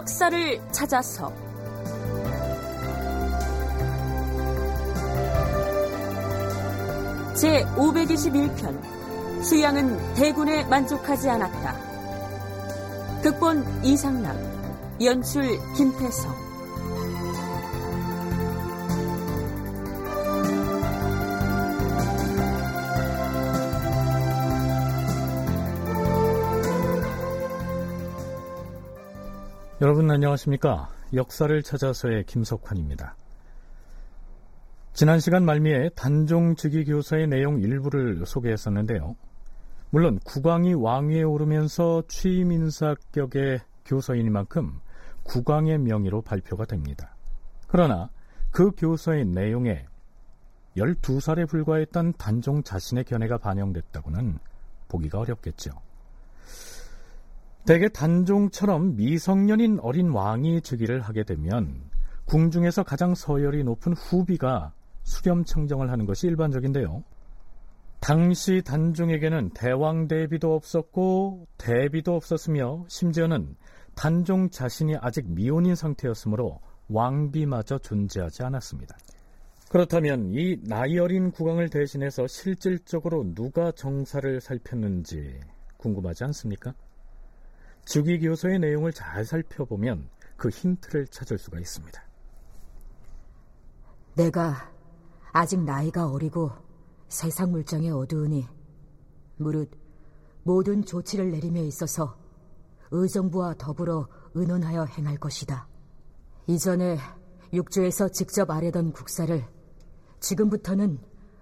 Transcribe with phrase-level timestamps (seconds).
[0.00, 1.30] 역사를 찾아서
[7.36, 13.20] 제 521편 수양은 대군에 만족하지 않았다.
[13.22, 14.34] 극본 이상남,
[15.02, 16.49] 연출 김태성
[29.82, 30.90] 여러분 안녕하십니까?
[31.14, 33.16] 역사를 찾아서의 김석환입니다.
[34.92, 39.16] 지난 시간 말미에 단종직위 교서의 내용 일부를 소개했었는데요.
[39.88, 44.80] 물론 국왕이 왕위에 오르면서 취임 인사격의 교서인 만큼
[45.22, 47.16] 국왕의 명의로 발표가 됩니다.
[47.66, 48.10] 그러나
[48.50, 49.86] 그 교서의 내용에
[50.76, 54.40] 12살에 불과했던 단종 자신의 견해가 반영됐다고는
[54.88, 55.70] 보기가 어렵겠죠.
[57.70, 61.80] 대개 단종처럼 미성년인 어린 왕이 즉위를 하게 되면
[62.24, 64.72] 궁중에서 가장 서열이 높은 후비가
[65.04, 67.04] 수렴 청정을 하는 것이 일반적인데요.
[68.00, 73.54] 당시 단종에게는 대왕 대비도 없었고 대비도 없었으며 심지어는
[73.94, 78.98] 단종 자신이 아직 미혼인 상태였으므로 왕비마저 존재하지 않았습니다.
[79.68, 85.38] 그렇다면 이 나이 어린 국왕을 대신해서 실질적으로 누가 정사를 살폈는지
[85.76, 86.74] 궁금하지 않습니까?
[87.90, 92.00] 주기교서의 내용을 잘 살펴보면 그 힌트를 찾을 수가 있습니다.
[94.14, 94.72] 내가
[95.32, 96.52] 아직 나이가 어리고
[97.08, 98.46] 세상 물정에 어두우니
[99.38, 99.72] 무릇
[100.44, 102.16] 모든 조치를 내림에 있어서
[102.92, 105.66] 의정부와 더불어 의논하여 행할 것이다.
[106.46, 106.96] 이전에
[107.52, 109.44] 육조에서 직접 아뢰던 국사를
[110.20, 111.00] 지금부터는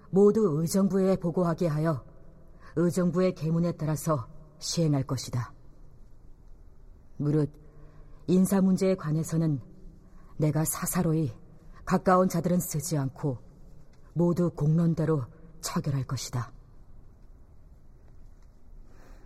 [0.09, 2.03] 모두 의정부에 보고하게 하여
[2.75, 4.27] 의정부의 계문에 따라서
[4.57, 5.58] 시행할 것이다.
[7.19, 7.51] 무릇
[8.27, 9.59] 인사 문제에 관해서는
[10.37, 11.31] 내가 사사로이
[11.83, 13.37] 가까운 자들은 쓰지 않고
[14.13, 15.25] 모두 공론대로
[15.59, 16.51] 처결할 것이다.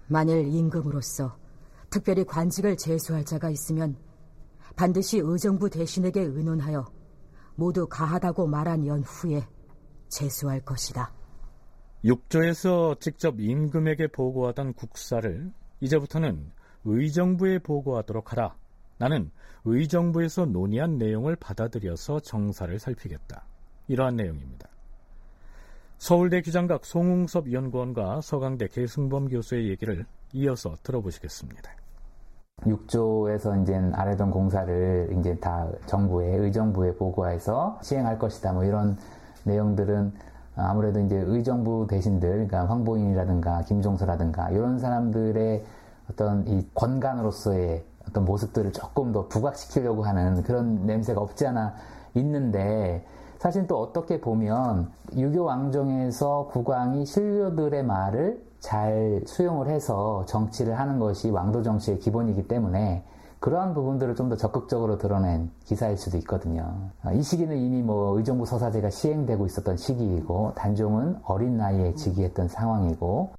[0.07, 1.37] 만일 임금으로서
[1.89, 3.95] 특별히 관직을 제수할 자가 있으면
[4.75, 6.91] 반드시 의정부 대신에게 의논하여
[7.55, 9.47] 모두 가하다고 말한 연후에
[10.09, 11.13] 제수할 것이다.
[12.03, 16.51] 육조에서 직접 임금에게 보고하던 국사를 이제부터는
[16.85, 18.55] 의정부에 보고하도록 하라.
[18.97, 19.31] 나는
[19.65, 23.43] 의정부에서 논의한 내용을 받아들여서 정사를 살피겠다.
[23.87, 24.67] 이러한 내용입니다.
[25.97, 31.71] 서울대 규장각 송웅섭 연구원과 서강대 계승범 교수의 얘기를 이어서 들어보시겠습니다.
[32.61, 38.53] 6조에서 이제 아래던 공사를 이제 다 정부에 의정부에 보고해서 시행할 것이다.
[38.53, 38.97] 뭐 이런
[39.45, 40.13] 내용들은
[40.55, 45.63] 아무래도 이제 의정부 대신들, 그러니까 황보인이라든가 김종서라든가 이런 사람들의
[46.13, 51.73] 어떤 이 권간으로서의 어떤 모습들을 조금 더 부각시키려고 하는 그런 냄새가 없지 않아
[52.15, 53.05] 있는데
[53.39, 61.29] 사실 또 어떻게 보면 유교 왕정에서 국왕이 신료들의 말을 잘 수용을 해서 정치를 하는 것이
[61.29, 63.03] 왕도 정치의 기본이기 때문에
[63.39, 66.91] 그러한 부분들을 좀 더 적극적으로 드러낸 기사일 수도 있거든요.
[67.13, 73.31] 이 시기는 이미 뭐 의정부 서사제가 시행되고 있었던 시기이고 단종은 어린 나이에 즉위했던 상황이고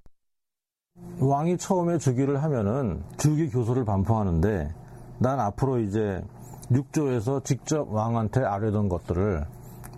[1.18, 4.72] 왕이 처음에 즉위를 하면은 즉위 교서를 반포하는데
[5.18, 6.22] 난 앞으로 이제
[6.70, 9.44] 육조에서 직접 왕한테 아뢰던 것들을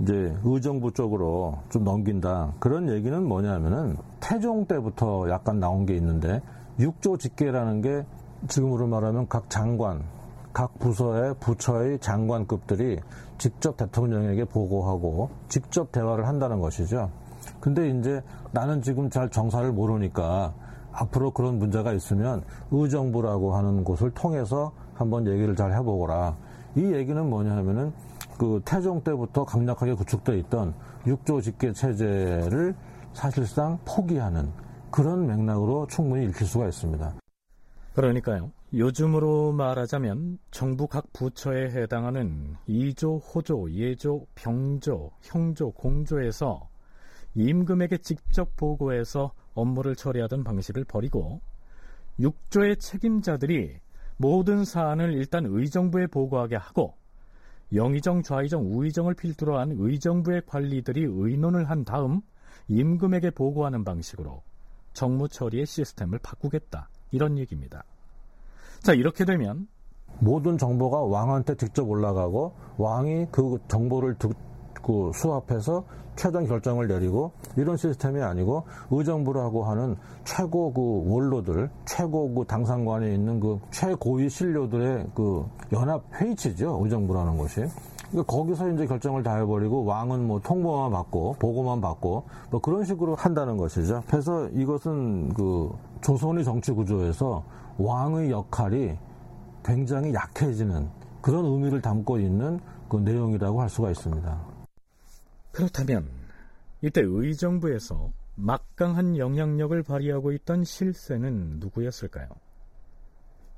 [0.01, 2.55] 이제 의정부 쪽으로 좀 넘긴다.
[2.59, 6.43] 그런 얘기는 뭐냐면은 태종 때부터 약간 나온 게 있는데
[6.79, 8.05] 육조 직계라는 게
[8.49, 10.03] 지금으로 말하면 각 장관,
[10.53, 13.01] 각 부서의 부처의 장관급들이
[13.39, 17.11] 직접 대통령에게 보고하고 직접 대화를 한다는 것이죠.
[17.61, 20.55] 근데 이제 나는 지금 잘 정사를 모르니까
[20.97, 26.37] 앞으로 그런 문제가 있으면 의정부라고 하는 곳을 통해서 한번 얘기를 잘 해보거라.
[26.77, 27.93] 이 얘기는 뭐냐 하면은
[28.39, 30.75] 그 태종 때부터 강력하게 구축되어 있던
[31.07, 32.75] 육조 직계 체제를
[33.13, 34.51] 사실상 포기하는
[34.91, 37.15] 그런 맥락으로 충분히 읽힐 수가 있습니다.
[37.95, 38.53] 그러니까요.
[38.75, 46.69] 요즘으로 말하자면 정부 각 부처에 해당하는 2조, 호조, 예조, 병조, 형조, 공조에서
[47.35, 51.41] 임금에게 직접 보고해서 업무를 처리하던 방식을 버리고
[52.21, 53.81] 6조의 책임자들이
[54.17, 56.95] 모든 사안을 일단 의정부에 보고하게 하고
[57.75, 62.21] 영의정, 좌의정, 우의정을 필두로 한 의정부의 관리들이 의논을 한 다음
[62.69, 64.43] 임금에게 보고하는 방식으로
[64.93, 66.89] 정무 처리의 시스템을 바꾸겠다.
[67.11, 67.85] 이런 얘기입니다.
[68.81, 69.67] 자, 이렇게 되면
[70.21, 74.47] 모든 정보가 왕한테 직접 올라가고 왕이 그 정보를 듣고
[74.87, 75.85] 그 수합해서
[76.17, 83.39] 최종 결정을 내리고 이런 시스템이 아니고 의정부라고 하는 최고 그 원로들, 최고 그 당상관에 있는
[83.39, 86.81] 그 최고위 신료들의 그 연합 회의체죠.
[86.83, 87.67] 의정부라는 것이.
[88.11, 93.15] 그러니까 거기서 이제 결정을 다 해버리고 왕은 뭐 통보만 받고 보고만 받고 뭐 그런 식으로
[93.15, 94.03] 한다는 것이죠.
[94.09, 95.71] 그래서 이것은 그
[96.03, 97.43] 조선의 정치 구조에서
[97.79, 98.97] 왕의 역할이
[99.65, 100.89] 굉장히 약해지는
[101.21, 104.56] 그런 의미를 담고 있는 그 내용이라고 할 수가 있습니다.
[105.57, 106.07] 그렇다면
[106.83, 112.29] 이때 의정부에서 막강한 영향력을 발휘하고 있던 실세는 누구였을까요?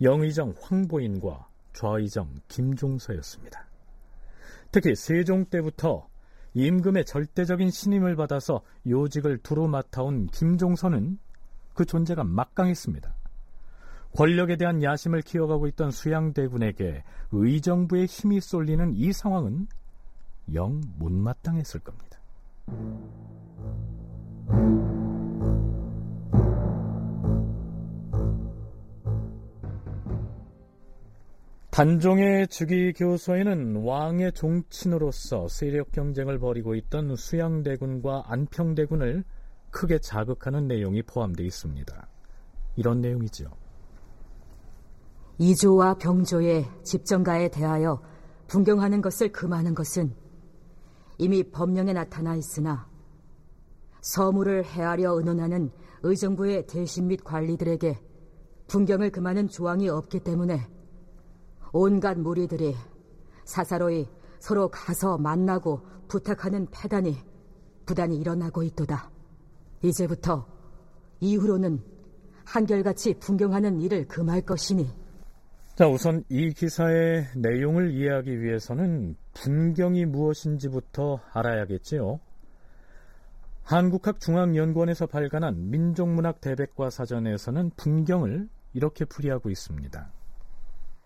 [0.00, 3.66] 영의정 황보인과 좌의정 김종서였습니다.
[4.70, 6.08] 특히 세종 때부터
[6.54, 11.18] 임금의 절대적인 신임을 받아서 요직을 두루 맡아온 김종서는
[11.74, 13.12] 그 존재가 막강했습니다.
[14.14, 17.02] 권력에 대한 야심을 키워가고 있던 수양대군에게
[17.32, 19.66] 의정부의 힘이 쏠리는 이 상황은
[20.54, 22.18] 영 못마땅했을 겁니다.
[31.70, 39.22] 단종의 즉위 교서에는 왕의 종친으로서 세력 경쟁을 벌이고 있던 수양대군과 안평대군을
[39.70, 42.08] 크게 자극하는 내용이 포함되어 있습니다.
[42.74, 43.44] 이런 내용이죠.
[45.38, 48.02] 이조와 병조의 집정가에 대하여
[48.48, 50.12] 분경하는 것을 금하는 것은
[51.18, 52.88] 이미 법령에 나타나 있으나
[54.00, 55.70] 서무를 헤아려 의논하는
[56.02, 57.98] 의정부의 대신 및 관리들에게
[58.68, 60.60] 분경을 금하는 조항이 없기 때문에
[61.72, 62.74] 온갖 무리들이
[63.44, 67.16] 사사로이 서로 가서 만나고 부탁하는 패단이
[67.84, 69.10] 부단히 일어나고 있도다.
[69.82, 70.46] 이제부터
[71.20, 71.82] 이후로는
[72.44, 74.88] 한결같이 분경하는 일을 금할 것이니.
[75.74, 82.18] 자, 우선 이 기사의 내용을 이해하기 위해서는 분경이 무엇인지부터 알아야겠지요.
[83.62, 90.12] 한국학중앙연구원에서 발간한 민족문학 대백과 사전에서는 분경을 이렇게 풀이하고 있습니다.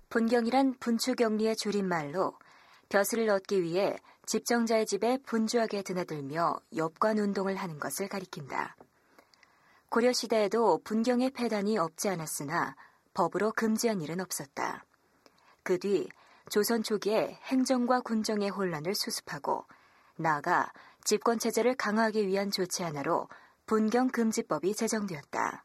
[0.09, 2.35] 분경이란 분추경리의 줄임말로
[2.89, 3.97] 벼슬을 얻기 위해
[4.27, 8.77] 집정자의 집에 분주하게 드나들며 엽관 운동을 하는 것을 가리킨다.
[9.89, 12.77] 고려 시대에도 분경의 폐단이 없지 않았으나
[13.13, 14.85] 법으로 금지한 일은 없었다.
[15.65, 16.09] 그 뒤
[16.53, 19.65] 조선 초기에 행정과 군정의 혼란을 수습하고
[20.17, 20.71] 나아가
[21.03, 23.27] 집권 체제를 강화하기 위한 조치 하나로
[23.65, 25.65] 분경 금지법이 제정되었다.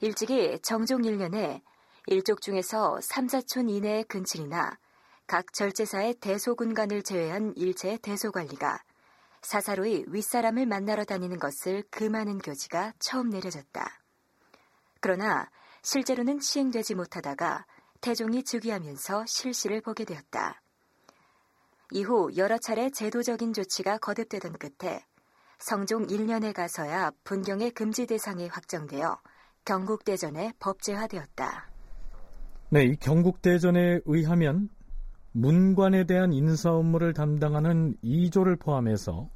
[0.00, 1.62] 일찍이 정종 1년에
[2.08, 4.78] 일족 중에서 3, 4촌 이내의 근친이나
[5.26, 8.82] 각 절제사의 대소군간을 제외한 일체의 대소관리가
[9.40, 14.02] 사사로이 윗사람을 만나러 다니는 것을 금하는 교지가 처음 내려졌다.
[15.00, 15.48] 그러나
[15.80, 17.64] 실제로는 시행되지 못하다가
[18.00, 20.60] 태종이 즉위하면서 실시를 보게 되었다.
[21.90, 25.04] 이후 여러 차례 제도적인 조치가 거듭되던 끝에
[25.58, 29.18] 성종 1년에 가서야 분경의 금지 대상이 확정되어
[29.64, 31.70] 경국대전에 법제화되었다.
[32.70, 34.68] 네, 이 경국대전에 의하면
[35.32, 39.28] 문관에 대한 인사 업무를 담당하는 이조를 포함해서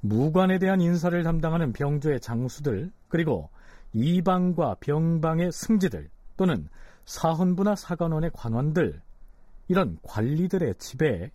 [0.00, 3.50] 무관에 대한 인사를 담당하는 병조의 장수들 그리고
[3.92, 6.68] 이방과 병방의 승지들 또는
[7.10, 9.02] 사헌부나 사관원의 관원들
[9.66, 11.32] 이런 관리들의 집에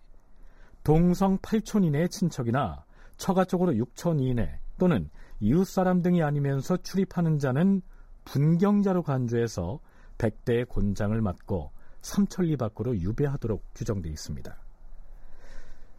[0.82, 2.86] 동성 8촌 이내의 친척이나
[3.18, 7.82] 처가 쪽으로 6촌 이내 또는 이웃 사람 등이 아니면서 출입하는 자는
[8.24, 9.78] 분경자로 간주해서
[10.16, 14.56] 백대의 곤장을 맞고 삼천리 밖으로 유배하도록 규정되어 있습니다.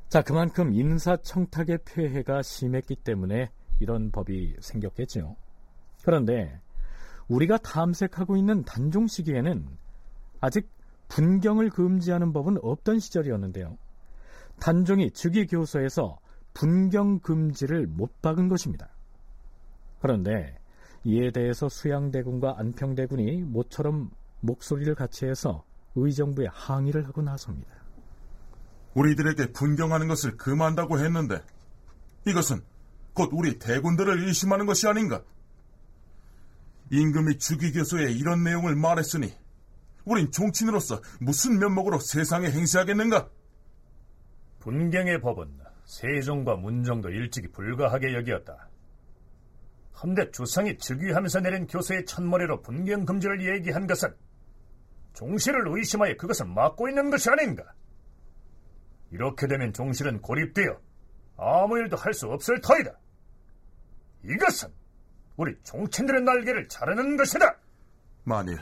[0.10, 5.36] 자, 그만큼 인사청탁의 폐해가 심했기 때문에 이런 법이 생겼겠죠.
[6.02, 6.62] 그런데
[7.28, 9.68] 우리가 탐색하고 있는 단종 시기에는
[10.40, 10.70] 아직
[11.10, 13.78] 분경을 금지하는 법은 없던 시절이었는데요.
[14.60, 16.20] 단종이 즉위교서에서
[16.54, 18.90] 분경 금지를 못 박은 것입니다.
[20.00, 20.58] 그런데
[21.04, 24.10] 이에 대해서 수양대군과 안평대군이 모처럼
[24.42, 25.64] 목소리를 같이 해서
[25.96, 27.70] 의정부에 항의를 하고 나섭니다.
[28.94, 31.42] 우리들에게 분경하는 것을 금한다고 했는데
[32.26, 32.62] 이것은
[33.14, 35.24] 곧 우리 대군들을 의심하는 것이 아닌가?
[36.92, 39.34] 임금이 주기교서에 이런 내용을 말했으니
[40.06, 43.30] 우린 종친으로서 무슨 면목으로 세상에 행세하겠는가?
[44.60, 48.70] 분경의 법은 세종과 문정도 일찍이 불가하게 여기었다.
[50.02, 54.16] 헌데 주상이 즉위하면서 내린 교서의 첫머리로 분경 금지를 얘기한 것은
[55.14, 57.64] 종실을 의심하여 그것을 막고 있는 것이 아닌가?
[59.12, 60.80] 이렇게 되면 종실은 고립되어
[61.38, 62.92] 아무 일도 할 수 없을 터이다.
[64.24, 64.70] 이것은
[65.38, 67.56] 우리 종친들의 날개를 자르는 것이다.
[68.24, 68.60] 만일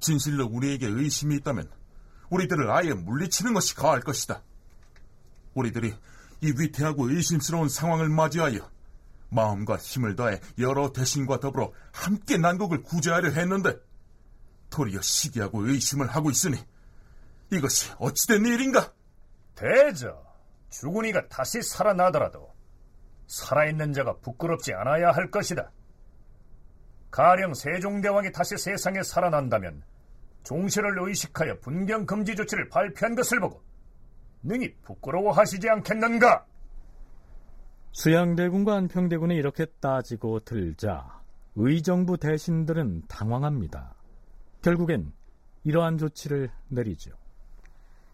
[0.00, 1.70] 진실로 우리에게 의심이 있다면
[2.28, 4.42] 우리들을 아예 물리치는 것이 가할 것이다.
[5.54, 5.94] 우리들이
[6.40, 8.68] 이 위태하고 의심스러운 상황을 맞이하여
[9.30, 13.76] 마음과 힘을 다해 여러 대신과 더불어 함께 난국을 구제하려 했는데
[14.70, 16.58] 도리어 시기하고 의심을 하고 있으니
[17.50, 18.92] 이것이 어찌된 일인가?
[19.54, 20.20] 대저,
[20.70, 22.52] 죽은 이가 다시 살아나더라도
[23.28, 25.70] 살아있는 자가 부끄럽지 않아야 할 것이다.
[27.14, 29.84] 가령 세종대왕이 다시 세상에 살아난다면
[30.42, 33.62] 종실을 의식하여 분경 금지 조치를 발표한 것을 보고
[34.42, 36.44] 능히 부끄러워하시지 않겠는가?
[37.92, 41.22] 수양대군과 안평대군이 이렇게 따지고 들자
[41.54, 43.94] 의정부 대신들은 당황합니다.
[44.62, 45.12] 결국엔
[45.62, 47.12] 이러한 조치를 내리죠.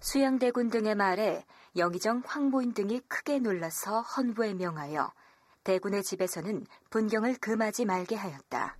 [0.00, 5.10] 수양대군 등의 말에 영의정 황보인 등이 크게 놀라서 헌부에 명하여
[5.64, 8.76] 대군의 집에서는 분경을 금하지 말게 하였다.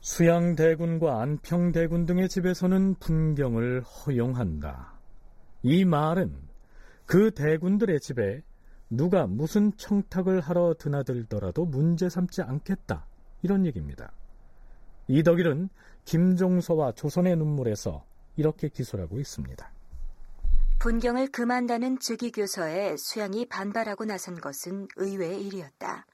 [0.00, 4.94] 수양대군과 안평대군 등의 집에서는 분경을 허용한다.
[5.62, 6.34] 이 말은
[7.04, 8.42] 그 대군들의 집에
[8.88, 13.06] 누가 무슨 청탁을 하러 드나들더라도 문제 삼지 않겠다.
[13.42, 14.12] 이런 얘기입니다.
[15.06, 15.68] 이덕일은
[16.04, 18.04] 김종서와 조선의 눈물에서
[18.36, 19.70] 이렇게 기술하고 있습니다.
[20.80, 26.06] 분경을 금한다는 즉위교서에 수양이 반발하고 나선 것은 의외의 일이었다.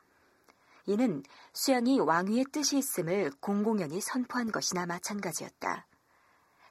[0.86, 5.86] 이는 수양이 왕위의 뜻이 있음을 공공연히 선포한 것이나 마찬가지였다.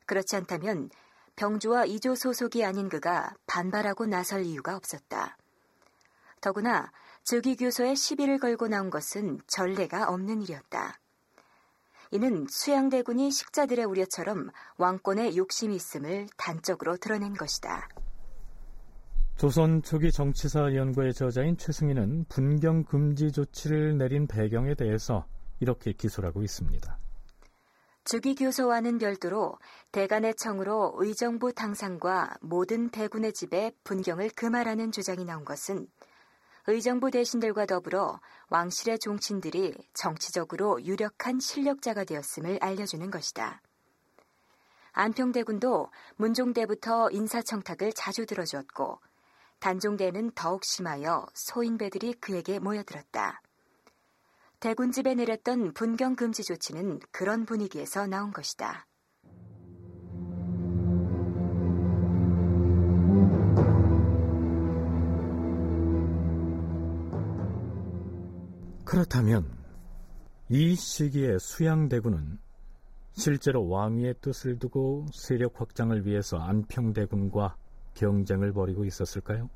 [0.05, 0.89] 그렇지 않다면
[1.36, 5.38] 병주와 이조 소속이 아닌 그가 반발하고 나설 이유가 없었다.
[6.39, 6.91] 더구나
[7.24, 11.00] 즉위교서에 시비를 걸고 나온 것은 전례가 없는 일이었다.
[12.12, 17.89] 이는 수양대군이 식자들의 우려처럼 왕권에 욕심이 있음을 단적으로 드러낸 것이다.
[19.38, 25.25] 조선 초기 정치사 연구의 저자인 최승희는 분경 금지 조치를 내린 배경에 대해서
[25.60, 26.98] 이렇게 기술하고 있습니다.
[28.06, 29.58] 즉위교서와는 별도로
[29.92, 35.88] 대간의 청으로 의정부 당상과 모든 대군의 집에 분경을 금하라는 주장이 나온 것은
[36.68, 43.62] 의정부 대신들과 더불어 왕실의 종친들이 정치적으로 유력한 실력자가 되었음을 알려주는 것이다.
[44.94, 49.00] 안평대군도 문종대부터 인사청탁을 자주 들어주었고
[49.59, 53.41] 단종대는 더욱 심하여 소인배들이 그에게 모여들었다.
[54.59, 58.88] 대군집에 내렸던 분경 금지 조치는 그런 분위기에서 나온 것이다.
[68.85, 69.51] 그렇다면
[70.47, 72.39] 이 시기에 수양대군은
[73.13, 77.55] 실제로 왕위의 뜻을 두고 세력 확장을 위해서 안평대군과
[77.96, 79.50] 경쟁을 벌이고 있었을까요?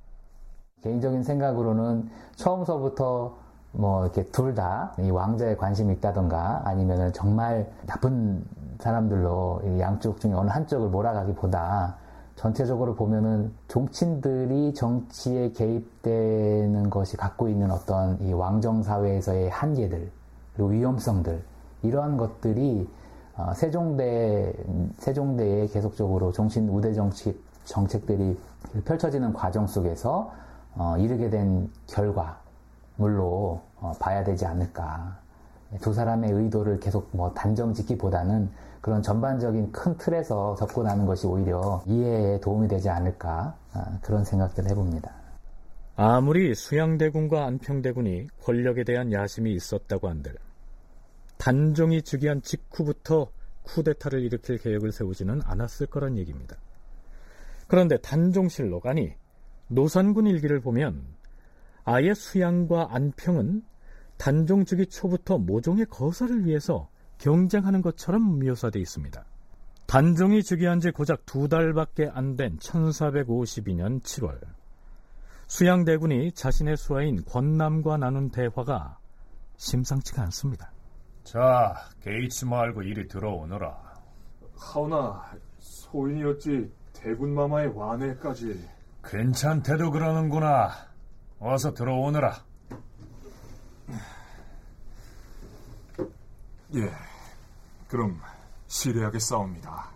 [0.82, 3.38] 개인적인 생각으로는 처음서부터
[3.72, 8.44] 뭐 이렇게 둘 다 이 왕자에 관심이 있다던가 아니면은 정말 나쁜
[8.80, 11.98] 사람들로 양쪽 중에 어느 한쪽을 몰아가기보다
[12.36, 20.10] 전체적으로 보면은 종친들이 정치에 개입되는 것이 갖고 있는 어떤 이 왕정 사회에서의 한계들
[20.54, 21.44] 그리고 위험성들
[21.84, 22.90] 이러한 것들이
[23.36, 24.54] 어, 세종대
[24.98, 27.38] 세종대에 계속적으로 종친 우대 정책
[27.70, 28.38] 정책들이
[28.86, 30.34] 펼쳐지는 과정 속에서
[30.76, 35.18] 어, 이르게 된 결과물로 어, 봐야 되지 않을까.
[35.82, 38.50] 두 사람의 의도를 계속 뭐 단정 짓기보다는
[38.82, 45.12] 그런 전반적인 큰 틀에서 접근하는 것이 오히려 이해에 도움이 되지 않을까 아, 그런 생각들을 해봅니다.
[45.96, 50.36] 아무리 수양대군과 안평대군이 권력에 대한 야심이 있었다고 한들
[51.38, 53.28] 단종이 즉위한 직후부터
[53.64, 56.56] 쿠데타를 일으킬 계획을 세우지는 않았을 거란 얘기입니다.
[57.70, 59.14] 그런데 단종실록 아니
[59.68, 61.06] 노선군 일기를 보면
[61.86, 63.64] 아예 수양과 안평은
[64.18, 69.24] 단종 즉위 초부터 모종의 거사를 위해서 경쟁하는 것처럼 묘사되어 있습니다.
[69.86, 74.40] 단종이 즉위한 지 고작 두 달밖에 안 된 1452년 7월
[75.48, 79.00] 수양대군이 자신의 수하인 권남과 나눈 대화가
[79.58, 80.72] 심상치가 않습니다.
[81.24, 83.78] 자, 게이츠 말고 이리 들어오너라.
[84.58, 85.24] 하오나
[85.60, 88.68] 소인이 어찌 대군마마의 완해까지
[89.04, 90.72] 괜찮대도 그러는구나.
[91.40, 92.44] 어서 들어오너라.
[96.76, 96.92] 예,
[97.88, 98.20] 그럼
[98.68, 99.90] 실례하겠사옵니다.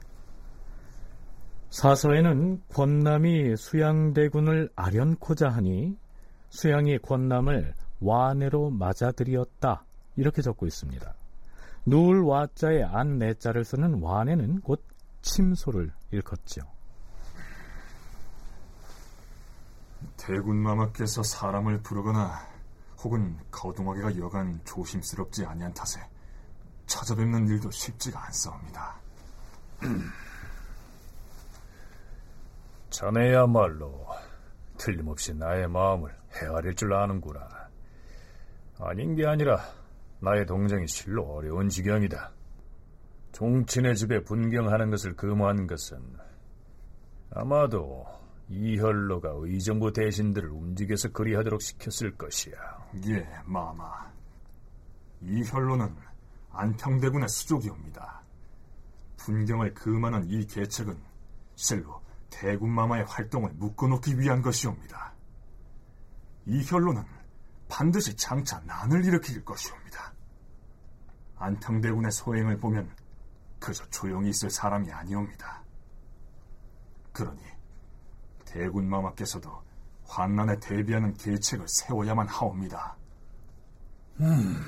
[1.70, 5.98] 사서에는 권남이 수양대군을 아련코자 하니
[6.50, 9.84] 수양이 권남을 와내로 맞아들이었다
[10.16, 11.14] 이렇게 적고 있습니다.
[11.86, 14.84] 누울 와자에 안 내자를 쓰는 와내는 곧
[15.22, 16.62] 침소를 일컫죠.
[20.26, 22.48] 대군마마께서 사람을 부르거나
[23.00, 26.00] 혹은 거둥하게가 여간 조심스럽지 아니한 탓에
[26.86, 28.96] 찾아뵙는 일도 쉽지가 않사옵니다.
[32.90, 34.08] 자네야말로
[34.78, 37.50] 틀림없이 나의 마음을 헤아릴 줄 아는구나.
[38.80, 39.60] 아닌 게 아니라
[40.22, 42.32] 나의 동정이 실로 어려운 지경이다.
[43.34, 45.98] 종친의 집에 분경하는 것을 금호한 것은
[47.32, 48.06] 아마도
[48.50, 52.56] 이혈로가 의정부 대신들을 움직여서 그리하도록 시켰을 것이야.
[53.08, 54.12] 예, 마마.
[55.22, 55.96] 이혈로는
[56.52, 58.22] 안평대군의 수족이옵니다.
[59.18, 60.98] 분경을 금하는 이 계책은
[61.56, 65.14] 실로 대군 마마의 활동을 묶어놓기 위한 것이옵니다.
[66.46, 67.04] 이혈로는
[67.70, 70.14] 반드시 장차 난을 일으킬 것이옵니다.
[71.38, 72.90] 안평대군의 소행을 보면
[73.60, 75.64] 그저 조용히 있을 사람이 아니옵니다.
[77.14, 77.42] 그러니
[78.54, 79.50] 대군 마마께서도
[80.06, 82.96] 환난에 대비하는 계책을 세워야만 하옵니다.
[84.20, 84.62] 음,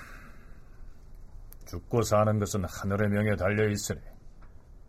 [1.68, 4.02] 죽고 사는 것은 하늘의 명에 달려 있으니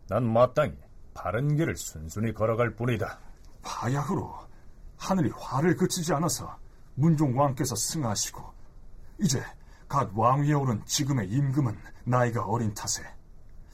[0.09, 0.75] 난 마땅히
[1.13, 3.19] 바른 길을 순순히 걸어갈 뿐이다.
[3.61, 4.33] 바야흐로
[4.97, 6.57] 하늘이 화를 그치지 않아서
[6.95, 8.51] 문종 왕께서 승하시고
[9.19, 9.43] 이제
[9.87, 13.03] 갓 왕위에 오른 지금의 임금은 나이가 어린 탓에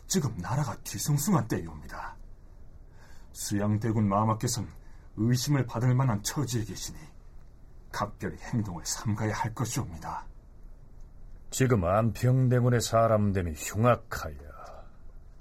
[0.07, 2.15] 지금 나라가 뒤숭숭한 때이옵니다.
[3.31, 4.82] 수양대군 마마께서는
[5.15, 6.97] 의심을 받을 만한 처지에 계시니
[7.91, 10.25] 각별히 행동을 삼가야 할 것이옵니다.
[11.51, 14.37] 지금 안평대군의 사람됨이 흉악하여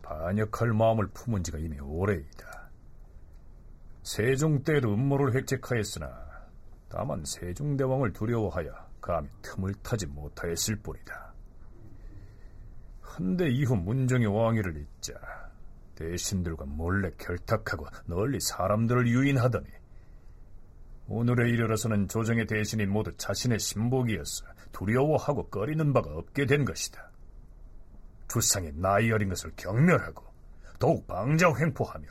[0.03, 2.71] 반역할 마음을 품은 지가 이미 오래이다.
[4.03, 6.33] 세종 때도 음모를 획책하였으나
[6.91, 11.33] 다만 세종대왕을 두려워하여 감히 틈을 타지 못하였을 뿐이다.
[13.01, 15.15] 한데 이후 문정의 왕위를 잇자
[16.03, 19.67] 대신들과 몰래 결탁하고 널리 사람들을 유인하더니
[21.07, 27.11] 오늘에 이르러서는 조정의 대신이 모두 자신의 신복이었어 두려워하고 꺼리는 바가 없게 된 것이다.
[28.29, 30.25] 주상의 나이 어린 것을 경멸하고
[30.79, 32.09] 더욱 방자 횡포하며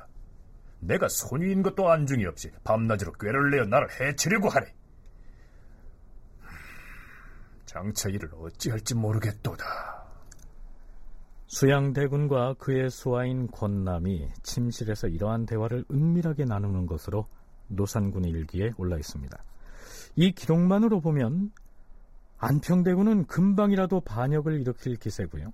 [0.79, 4.73] 내가 손위인 것도 안중이 없이 밤낮으로 꾀를 내어 나를 해치려고 하네.
[7.65, 9.65] 장차 이를 어찌할지 모르겠도다.
[11.51, 17.27] 수양대군과 그의 수하인 권남이 침실에서 이러한 대화를 은밀하게 나누는 것으로
[17.67, 19.37] 노산군의 일기에 올라 있습니다.
[20.15, 21.51] 이 기록만으로 보면
[22.37, 25.51] 안평대군은 금방이라도 반역을 일으킬 기세고요.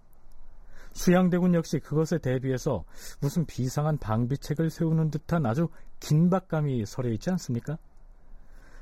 [0.93, 2.83] 수양대군 역시 그것에 대비해서
[3.19, 5.67] 무슨 비상한 방비책을 세우는 듯한 아주
[5.99, 7.79] 긴박감이 서려 있지 않습니까?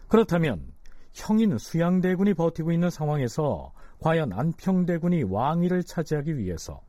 [0.10, 0.68] 그렇다면
[1.14, 6.82] 형인 수양대군이 버티고 있는 상황에서 과연 안평대군이 왕위를 차지하기 위해서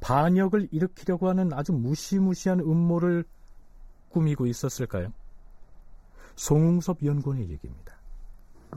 [0.00, 3.24] 반역을 일으키려고 하는 아주 무시무시한 음모를
[4.10, 5.12] 꾸미고 있었을까요?
[6.36, 7.94] 송웅섭 연구원의 얘기입니다.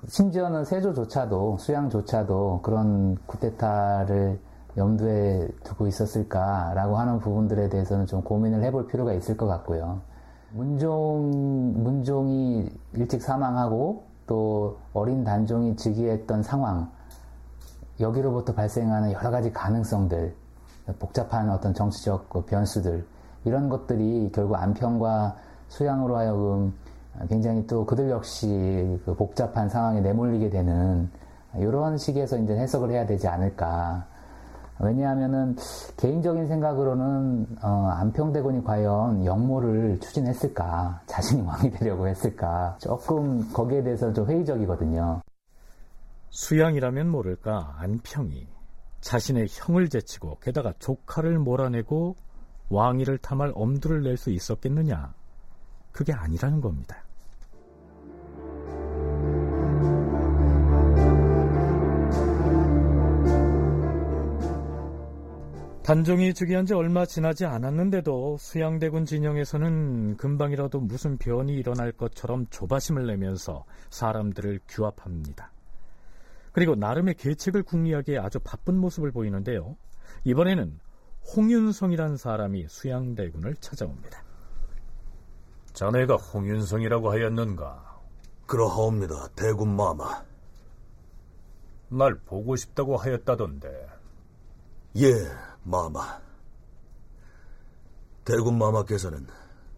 [0.07, 4.39] 심지어는 세조조차도 수양조차도 그런 쿠데타를
[4.77, 10.01] 염두에 두고 있었을까라고 하는 부분들에 대해서는 좀 고민을 해볼 필요가 있을 것 같고요.
[10.53, 16.89] 문종 문종이 일찍 사망하고 또 어린 단종이 즉위했던 상황
[17.99, 20.36] 여기로부터 발생하는 여러 가지 가능성들
[21.00, 23.06] 복잡한 어떤 정치적 그 변수들
[23.46, 25.36] 이런 것들이 결국 안평과
[25.67, 26.74] 수양으로 하여금
[27.30, 31.10] 굉장히 또 그들 역시 그 복잡한 상황에 내몰리게 되는
[31.58, 34.06] 이런 식에서 이제 해석을 해야 되지 않을까.
[34.80, 35.56] 왜냐하면은
[35.98, 37.67] 개인적인 생각으로는 어,
[38.00, 45.22] 안평대군이 과연 역모를 추진했을까, 자신이 왕이 되려고 했을까, 조금 거기에 대해서 좀 회의적이거든요.
[46.32, 48.48] 수양이라면 모를까 안평이
[49.01, 52.15] 자신의 형을 제치고 게다가 조카를 몰아내고
[52.69, 55.13] 왕위를 탐할 엄두를 낼 수 있었겠느냐?
[55.91, 57.03] 그게 아니라는 겁니다.
[65.83, 73.65] 단종이 즉위한 지 얼마 지나지 않았는데도 수양대군 진영에서는 금방이라도 무슨 변이 일어날 것처럼 조바심을 내면서
[73.89, 75.51] 사람들을 규합합니다.
[76.51, 79.77] 그리고 나름의 계책을 궁리하기에 아주 바쁜 모습을 보이는데요.
[80.23, 80.79] 이번에는
[81.35, 84.23] 홍윤성이라는 사람이 수양대군을 찾아옵니다.
[85.73, 87.99] 자네가 홍윤성이라고 하였는가?
[88.45, 90.25] 그러하옵니다, 대군 마마.
[91.89, 93.87] 날 보고 싶다고 하였다던데.
[94.97, 95.13] 예,
[95.63, 96.19] 마마.
[98.25, 99.25] 대군 마마께서는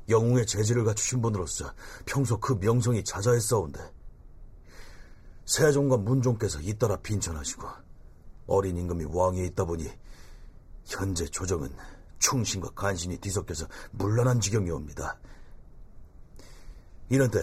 [0.10, 1.72] 영웅의 재질을 갖추신 분으로서
[2.06, 3.80] 평소 그 명성이 자자했사온데
[5.46, 7.68] 세종과 문종께서 잇따라 빈천하시고
[8.48, 9.90] 어린 임금이 왕위에 있다 보니
[10.86, 11.70] 현재 조정은
[12.20, 15.20] 충신과 간신이 뒤섞여서 물란한 지경이 옵니다.
[17.10, 17.40] 이런때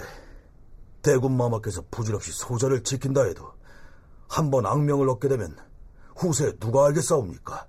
[1.03, 3.53] 대군 마마께서 부질없이 소자를 지킨다 해도
[4.29, 5.57] 한 번 악명을 얻게 되면
[6.17, 7.67] 후세 누가 알겠사옵니까?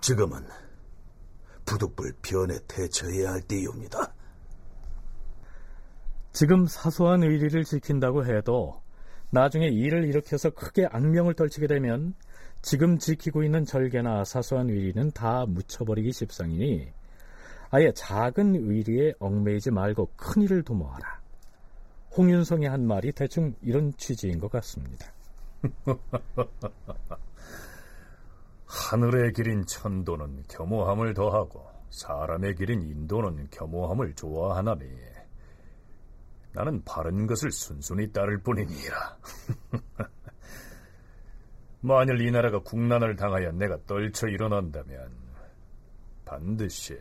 [0.00, 0.46] 지금은
[1.66, 4.12] 부득불 변에 대처해야 할 때이옵니다.
[6.32, 8.79] 지금 사소한 의리를 지킨다고 해도
[9.30, 12.14] 나중에 일을 일으켜서 크게 악명을 떨치게 되면
[12.62, 16.92] 지금 지키고 있는 절개나 사소한 의리는 다 묻혀버리기 십상이니
[17.70, 21.20] 아예 작은 의리에 얽매이지 말고 큰 일을 도모하라.
[22.16, 25.06] 홍윤성의 한 말이 대충 이런 취지인 것 같습니다.
[28.66, 34.84] 하늘의 길인 천도는 겸허함을 더하고 사람의 길인 인도는 겸허함을 좋아하나니
[36.52, 39.18] 나는 바른 것을 순순히 따를 뿐이니라.
[41.82, 45.10] 만일 이 나라가 국난을 당하여 내가 떨쳐 일어난다면
[46.24, 46.98] 반드시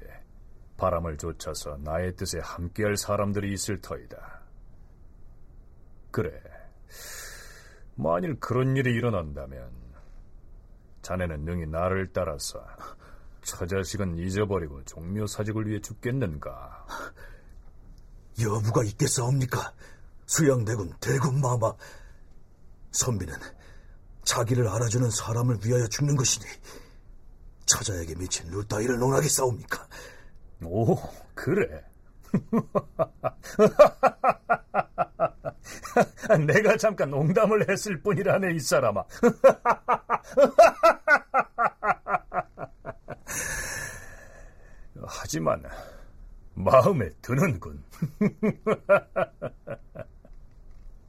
[0.77, 4.39] 바람을 쫓아서 나의 뜻에 함께할 사람들이 있을 터이다.
[6.12, 6.41] 그래,
[7.95, 9.69] 만일 그런 일이 일어난다면
[11.01, 12.65] 자네는 능히 나를 따라서
[13.41, 16.85] 처자식은 잊어버리고 종묘사직을 위해 죽겠는가?
[18.41, 19.73] 여부가 있겠사옵니까?
[20.25, 21.73] 수양대군 대군마마
[22.91, 23.36] 선비는
[24.23, 26.45] 자기를 알아주는 사람을 위하여 죽는 것이니
[27.65, 29.88] 처자에게 미친 루 따위를 농하겠사옵니까?
[30.63, 30.97] 오,
[31.34, 31.84] 그래.
[36.45, 39.04] 내가 잠깐 농담을 했을 뿐이라네, 이 사람아.
[45.06, 45.63] 하지만
[46.55, 47.83] 마음에 드는군.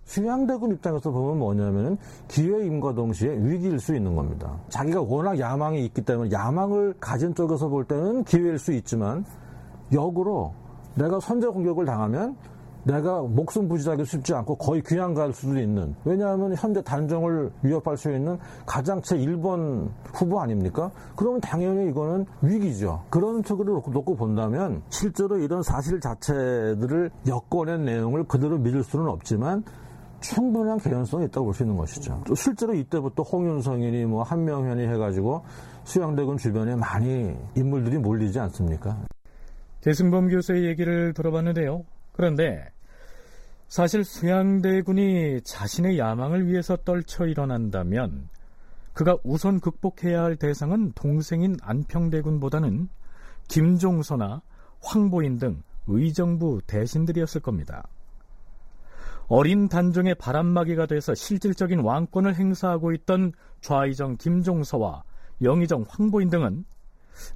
[0.05, 4.59] 수양대군 입장에서 보면 뭐냐면은 기회임과 동시에 위기일 수 있는 겁니다.
[4.69, 9.25] 자기가 워낙 야망이 있기 때문에 야망을 가진 쪽에서 볼 때는 기회일 수 있지만
[9.93, 10.53] 역으로
[10.97, 12.37] 내가 선제 공격을 당하면
[12.85, 18.11] 내가 목숨 부지하기 쉽지 않고 거의 귀양 갈 수도 있는 왜냐하면 현재 단정을 위협할 수
[18.13, 20.91] 있는 가장 제 1번 후보 아닙니까?
[21.17, 23.03] 그러면 당연히 이거는 위기죠.
[23.11, 29.63] 그런 쪽으로 놓고, 놓고 본다면 실제로 이런 사실 자체들을 엮어낸 내용을 그대로 믿을 수는 없지만
[30.21, 32.23] 충분한 개연성이 있다고 볼 수 있는 것이죠.
[32.27, 35.43] 또 실제로 이때부터 홍윤성이니 뭐 한명현이 해가지고
[35.85, 38.99] 수양대군 주변에 많이 인물들이 몰리지 않습니까?
[39.81, 41.85] 대승범 교수의 얘기를 들어봤는데요.
[42.13, 42.71] 그런데
[43.69, 48.29] 사실 수양대군이 자신의 야망을 위해서 떨쳐 일어난다면
[48.93, 52.89] 그가 우선 극복해야 할 대상은 동생인 안평대군보다는
[53.49, 54.43] 김종서나
[54.81, 57.87] 황보인 등 의정부 대신들이었을 겁니다.
[59.29, 65.05] 어린 단종의 바람막이가 돼서 실질적인 왕권을 행사하고 있던 좌의정 김종서와
[65.43, 66.65] 영의정 황보인 등은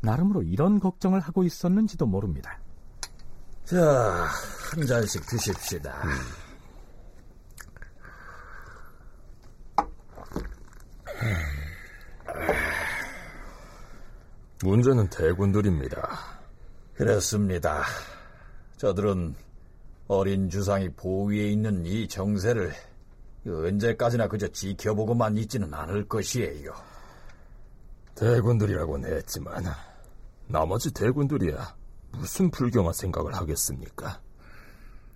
[0.01, 2.59] 나름으로 이런 걱정을 하고 있었는지도 모릅니다.
[3.65, 4.29] 자,
[4.71, 6.03] 한 잔씩 드십시다.
[14.63, 16.19] 문제는 대군들입니다.
[16.95, 17.85] 그렇습니다.
[18.77, 19.35] 저들은
[20.09, 22.71] 어린 주상이 보위에 있는 이 정세를
[23.47, 26.71] 언제까지나 그저 지켜보고만 있지는 않을 것이에요.
[28.15, 29.65] 대군들이라고는 했지만
[30.49, 31.84] 나머지 대군들이야
[32.17, 34.21] 무슨 불경한 생각을 하겠습니까?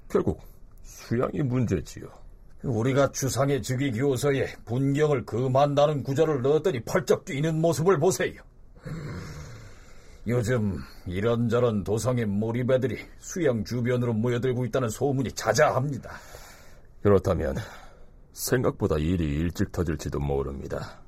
[0.08, 0.40] 결국
[0.82, 2.06] 수양이 문제지요.
[2.62, 8.42] 우리가 주상의 즉위 교서에 분경을 금한다는 구절을 넣었더니 펄쩍 뛰는 모습을 보세요.
[10.26, 16.10] 요즘 이런저런 도성의 몰입애들이 수양 주변으로 모여들고 있다는 소문이 자자합니다.
[17.02, 17.56] 그렇다면
[18.32, 21.00] 생각보다 일이 일찍 터질지도 모릅니다.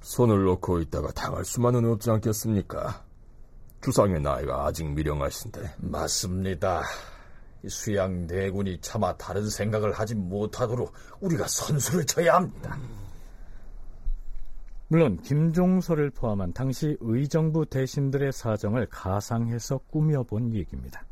[0.00, 3.03] 손을 놓고 있다가 당할 수만은 없지 않겠습니까?
[3.84, 5.74] 주상의 나이가 아직 미령하신데.
[5.76, 6.82] 맞습니다.
[7.68, 12.78] 수양 대군이 차마 다른 생각을 하지 못하도록 우리가 선수를 쳐야 합니다.
[14.88, 21.04] 물론 김종서를 포함한 당시 의정부 대신들의 사정을 가상해서 꾸며본 얘기입니다.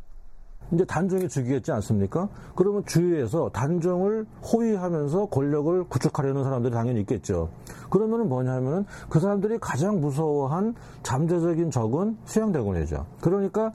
[0.72, 2.28] 이제 단종이 죽이겠지 않습니까?
[2.54, 7.50] 그러면 주위에서 단종을 호위하면서 권력을 구축하려는 사람들이 당연히 있겠죠.
[7.90, 13.06] 그러면은 뭐냐면은 그 사람들이 가장 무서워한 잠재적인 적은 수양대군이죠.
[13.20, 13.72] 그러니까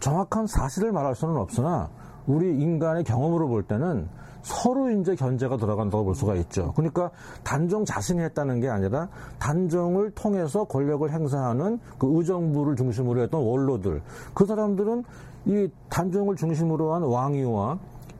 [0.00, 1.88] 정확한 사실을 말할 수는 없으나
[2.26, 4.08] 우리 인간의 경험으로 볼 때는
[4.42, 6.72] 서로 이제 견제가 들어간다고 볼 수가 있죠.
[6.74, 7.10] 그러니까
[7.44, 9.08] 단종 자신이 했다는 게 아니라
[9.38, 14.02] 단종을 통해서 권력을 행사하는 그 의정부를 중심으로 했던 원로들
[14.34, 15.04] 그 사람들은
[15.46, 17.78] 이 단종을 중심으로 한 왕위와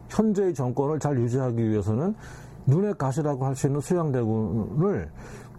[0.09, 2.15] 현재의 정권을 잘 유지하기 위해서는
[2.67, 5.11] 눈의 가시라고 할 수 있는 수양대군을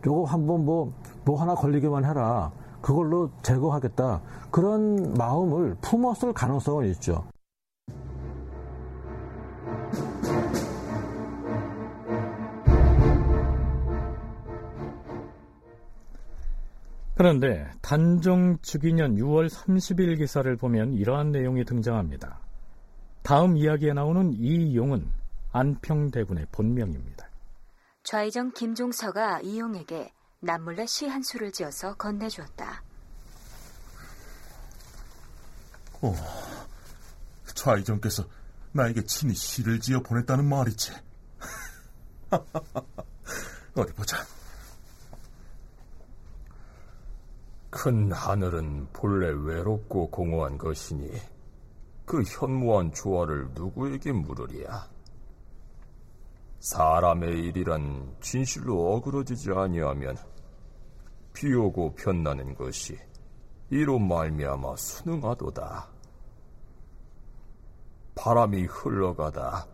[0.05, 0.91] 요거 한번 뭐,
[1.25, 2.51] 뭐 하나 걸리기만 해라.
[2.81, 4.21] 그걸로 제거하겠다.
[4.49, 7.23] 그런 마음을 품었을 가능성은 있죠.
[17.21, 22.39] 그런데 단종 즉위년 6월 30일 기사를 보면 이러한 내용이 등장합니다.
[23.21, 25.07] 다음 이야기에 나오는 이 용은
[25.51, 27.29] 안평대군의 본명입니다.
[28.01, 32.81] 좌의정 김종서가 이용에게 남몰래 시 한 수를 지어서 건네주었다.
[36.01, 36.15] 오,
[37.53, 38.23] 좌의정께서
[38.71, 40.93] 나에게 친히 시를 지어 보냈다는 말이지.
[43.77, 44.40] 어디 보자.
[47.71, 51.09] 큰 하늘은 본래 외롭고 공허한 것이니
[52.05, 54.89] 그 현무한 조화를 누구에게 물으랴?
[56.59, 60.17] 사람의 일이란 진실로 어그러지지 아니하면
[61.31, 62.99] 비오고 변나는 것이
[63.69, 65.89] 이로 말미암아 순응하도다.
[68.15, 69.65] 바람이 흘러가다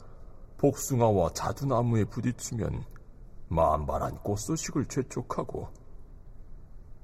[0.59, 2.85] 복숭아와 자두나무에 부딪히면
[3.49, 5.86] 만발한 꽃소식을 재촉하고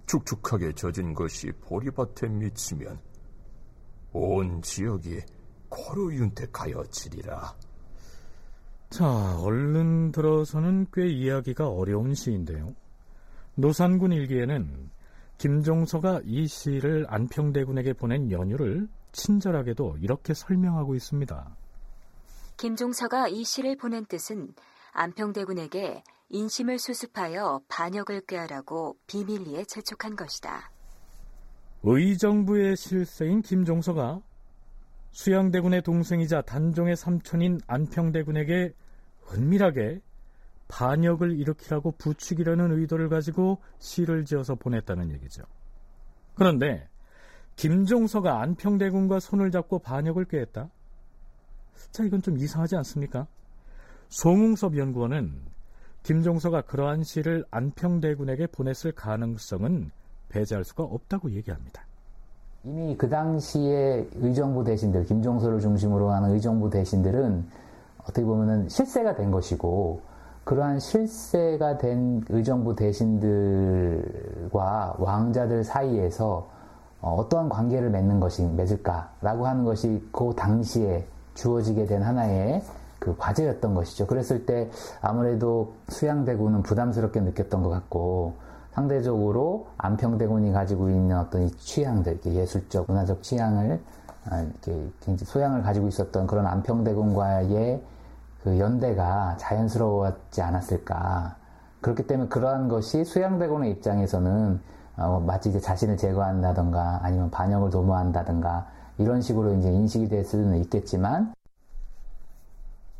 [0.05, 2.99] 축축하게 젖은 것이 보리밭에 미치면
[4.13, 5.21] 온 지역이
[5.69, 7.55] 고루윤택하여 지리라.
[8.89, 12.75] 자, 얼른 들어서는 꽤 이야기가 어려운 시인데요.
[13.55, 14.91] 노산군 일기에는
[15.39, 21.57] 김종서가 이 시를 안평대군에게 보낸 연유를 친절하게도 이렇게 설명하고 있습니다.
[22.57, 24.53] 김종서가 이 시를 보낸 뜻은
[24.91, 30.71] 안평대군에게 인심을 수습하여 반역을 꾀하라고 비밀리에 재촉한 것이다.
[31.83, 34.21] 의정부의 실세인 김종서가
[35.11, 38.73] 수양대군의 동생이자 단종의 삼촌인 안평대군에게
[39.31, 40.01] 은밀하게
[40.67, 45.43] 반역을 일으키라고 부추기려는 의도를 가지고 시를 지어서 보냈다는 얘기죠.
[46.35, 46.89] 그런데
[47.57, 50.69] 김종서가 안평대군과 손을 잡고 반역을 꾀했다?
[51.91, 53.27] 자, 이건 좀 이상하지 않습니까?
[54.09, 55.52] 송웅섭 연구원은
[56.03, 59.91] 김종서가 그러한 시를 안평대군에게 보냈을 가능성은
[60.29, 61.83] 배제할 수가 없다고 얘기합니다.
[62.65, 67.45] 이미 그 당시에 의정부 대신들, 김종서를 중심으로 하는 의정부 대신들은
[68.03, 70.01] 어떻게 보면은 실세가 된 것이고,
[70.43, 73.77] 그러한 실세가 된 의정부 대신들과
[74.97, 76.51] 왕자들 사이에서
[77.01, 82.61] 어, 어떠한 관계를 맺는 것이 맺을까라고 하는 것이 그 당시에 주어지게 된 하나의
[83.03, 84.07] 그 과제였던 것이죠.
[84.07, 84.69] 그랬을 때
[85.01, 88.35] 아무래도 수양대군은 부담스럽게 느꼈던 것 같고
[88.71, 93.81] 상대적으로 안평대군이 가지고 있는 어떤 이 취향들, 예술적, 문화적 취향을
[94.29, 97.83] 아, 이렇게 굉장히 소양을 가지고 있었던 그런 안평대군과의
[98.41, 101.35] 그 연대가 자연스러웠지 않았을까.
[101.81, 104.61] 그렇기 때문에 그러한 것이 수양대군의 입장에서는
[104.95, 111.33] 어, 마치 이제 자신을 제거한다던가 아니면 반역을 도모한다던가 이런 식으로 이제 인식이 될 수는 있겠지만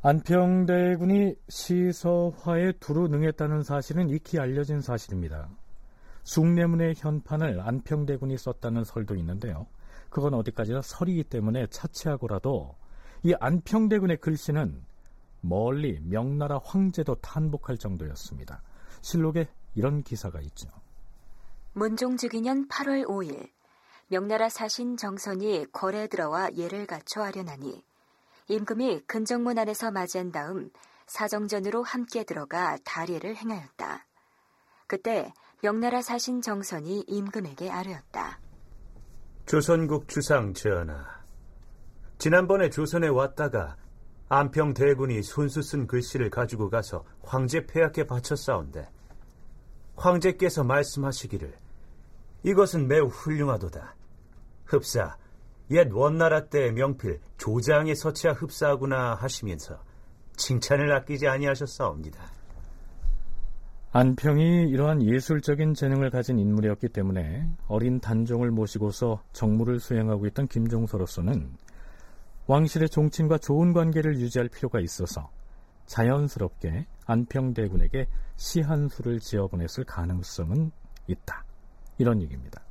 [0.06, 5.48] 안평대군이 시서화에 두루 능했다는 사실은 익히 알려진 사실입니다.
[6.24, 9.66] 숭례문의 현판을 안평대군이 썼다는 설도 있는데요.
[10.10, 12.76] 그건 어디까지나 설이기 때문에 차치하고라도
[13.24, 14.84] 이 안평대군의 글씨는
[15.40, 18.62] 멀리 명나라 황제도 탄복할 정도였습니다.
[19.02, 20.68] 실록에 이런 기사가 있죠.
[21.72, 23.50] 문종주기년 8월 5일
[24.10, 27.86] 명나라 사신 정선이 거래 들어와 예를 갖춰 하려나니
[28.48, 30.70] 임금이 근정문 안에서 맞이한 다음
[31.08, 34.06] 사정전으로 함께 들어가 다리를 행하였다.
[34.88, 38.40] 그때 명나라 사신 정선이 임금에게 아뢰었다.
[39.46, 41.06] 조선국 주상 전하,
[42.18, 43.78] 지난번에 조선에 왔다가
[44.30, 48.90] 안평 대군이 손수 쓴 글씨를 가지고 가서 황제 폐하께 바쳤사온데
[49.96, 51.54] 황제께서 말씀하시기를
[52.44, 53.96] 이것은 매우 훌륭하도다.
[54.66, 55.18] 흡사
[55.72, 59.80] 옛 원나라 때의 명필 조장에 서치하 흡사하구나 하시면서
[60.36, 62.20] 칭찬을 아끼지 아니하셨사옵니다.
[63.96, 71.54] 안평이 이러한 예술적인 재능을 가진 인물이었기 때문에 어린 단종을 모시고서 정무를 수행하고 있던 김종서로서는
[72.48, 75.30] 왕실의 종친과 좋은 관계를 유지할 필요가 있어서
[75.86, 80.72] 자연스럽게 안평대군에게 시한 수를 지어보냈을 가능성은
[81.08, 81.46] 있다.
[82.00, 82.63] 이런 얘기입니다.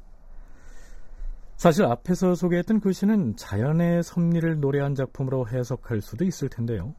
[1.62, 6.92] 사실 앞에서 소개했던 그 시는 자연의 섭리를 노래한 작품으로 해석할 수도 있을 텐데요.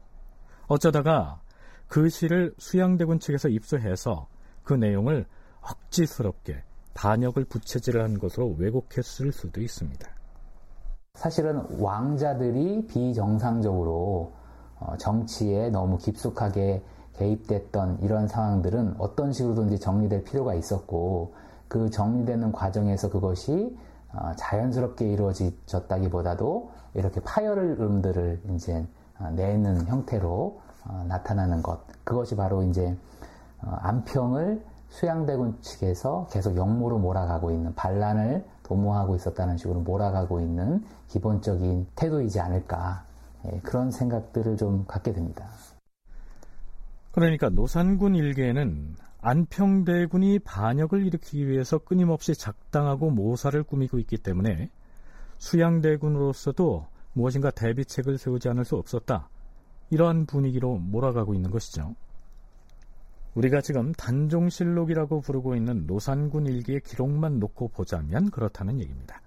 [0.68, 1.42] 어쩌다가
[1.86, 4.26] 그 시를 수양대군 측에서 입수해서
[4.62, 5.26] 그 내용을
[5.60, 6.62] 억지스럽게
[6.94, 10.08] 반역을 부채질을 한 것으로 왜곡했을 수도 있습니다.
[11.12, 14.32] 사실은 왕자들이 비정상적으로
[14.80, 16.82] 어, 정치에 너무 깊숙하게
[17.18, 21.34] 개입됐던 이런 상황들은 어떤 식으로든지 정리될 필요가 있었고
[21.68, 23.93] 그 정리되는 과정에서 그것이 어,
[24.36, 28.86] 자연스럽게 이루어졌다기보다도 이렇게 파열음들을 이제
[29.18, 32.96] 어, 내는 형태로 어, 나타나는 것 그것이 바로 이제
[33.60, 42.40] 안평을 수양대군 측에서 계속 역모로 몰아가고 있는 반란을 도모하고 있었다는 식으로 몰아가고 있는 기본적인 태도이지
[42.40, 43.04] 않을까
[43.46, 45.46] 예, 그런 생각들을 좀 갖게 됩니다.
[47.12, 48.94] 그러니까 노산군 일개는
[49.26, 54.70] 안평대군이 반역을 일으키기 위해서 끊임없이 작당하고 모사를 꾸미고 있기 때문에
[55.38, 59.30] 수양대군으로서도 무엇인가 대비책을 세우지 않을 수 없었다.
[59.88, 61.94] 이러한 분위기로 몰아가고 있는 것이죠.
[63.34, 69.22] 우리가 지금 단종실록이라고 부르고 있는 노산군 일기의 기록만 놓고 보자면 그렇다는 얘기입니다.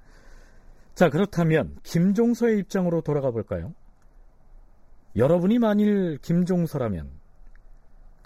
[0.94, 3.74] 자, 그렇다면 김종서의 입장으로 돌아가 볼까요?
[5.16, 7.17] 여러분이 만일 김종서라면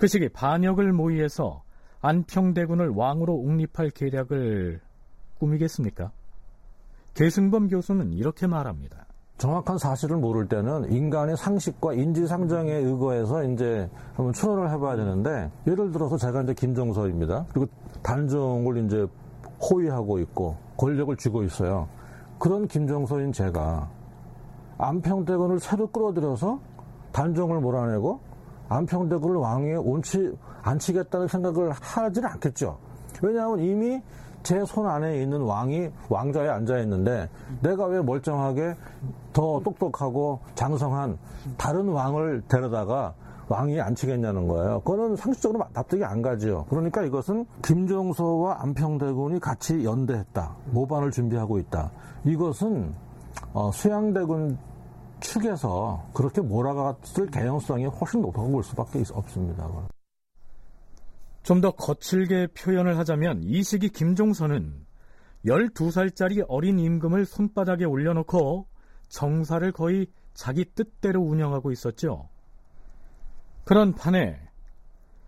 [0.02, 1.62] 그 시기 반역을 모의해서
[2.02, 4.82] 안평대군을 왕으로 옹립할 계략을
[5.38, 6.10] 꾸미겠습니까?
[7.14, 9.06] 계승범 교수는 이렇게 말합니다.
[9.38, 16.18] 정확한 사실을 모를 때는 인간의 상식과 인지상정에 의거해서 이제 한번 추론을 해봐야 되는데 예를 들어서
[16.18, 17.46] 제가 이제 김종서입니다.
[17.54, 17.68] 그리고
[18.02, 19.06] 단종을 이제
[19.62, 21.88] 호위하고 있고 권력을 쥐고 있어요.
[22.40, 23.88] 그런 김종서인 제가
[24.80, 26.60] 안평대군을 새로 끌어들여서
[27.12, 28.31] 단종을 몰아내고
[28.72, 32.78] 안평대군을 왕위에 얹지 않치겠다는 생각을 하지는 않겠죠.
[33.22, 34.02] 왜냐하면 이미
[34.44, 37.30] 제 손 안에 있는 왕이 왕좌에 앉아 있는데
[37.62, 38.76] 내가 왜 멀쩡하게
[39.34, 41.18] 더 똑똑하고 장성한
[41.58, 43.14] 다른 왕을 데려다가
[43.50, 44.80] 왕이 앉히겠냐는 거예요.
[44.80, 46.66] 그거는 상식적으로 납득이 안 가죠.
[46.70, 50.56] 그러니까 이것은 김종서와 안평대군이 같이 연대했다.
[50.72, 51.92] 모반을 준비하고 있다.
[52.24, 52.94] 이것은
[53.54, 54.58] 어, 수양대군
[55.22, 59.70] 측에서 그렇게 몰아갔을 개연성이 훨씬 높아 보일 수밖에 없습니다.
[61.44, 64.86] 좀 더 거칠게 표현을 하자면 이 시기 김종선은
[65.46, 68.68] 12살짜리 어린 임금을 손바닥에 올려놓고
[69.10, 72.30] 정사를 거의 자기 뜻대로 운영하고 있었죠.
[73.66, 74.40] 그런 판에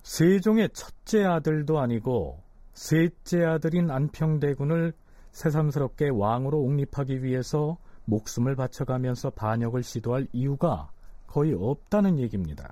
[0.03, 4.93] 세종의 첫째 아들도 아니고 셋째 아들인 안평대군을
[5.31, 10.89] 새삼스럽게 왕으로 옹립하기 위해서 목숨을 바쳐가면서 반역을 시도할 이유가
[11.27, 12.71] 거의 없다는 얘기입니다.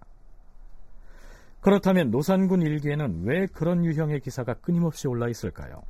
[1.62, 5.84] 그렇다면 노산군 일기에는 왜 그런 유형의 기사가 끊임없이 올라 있을까요?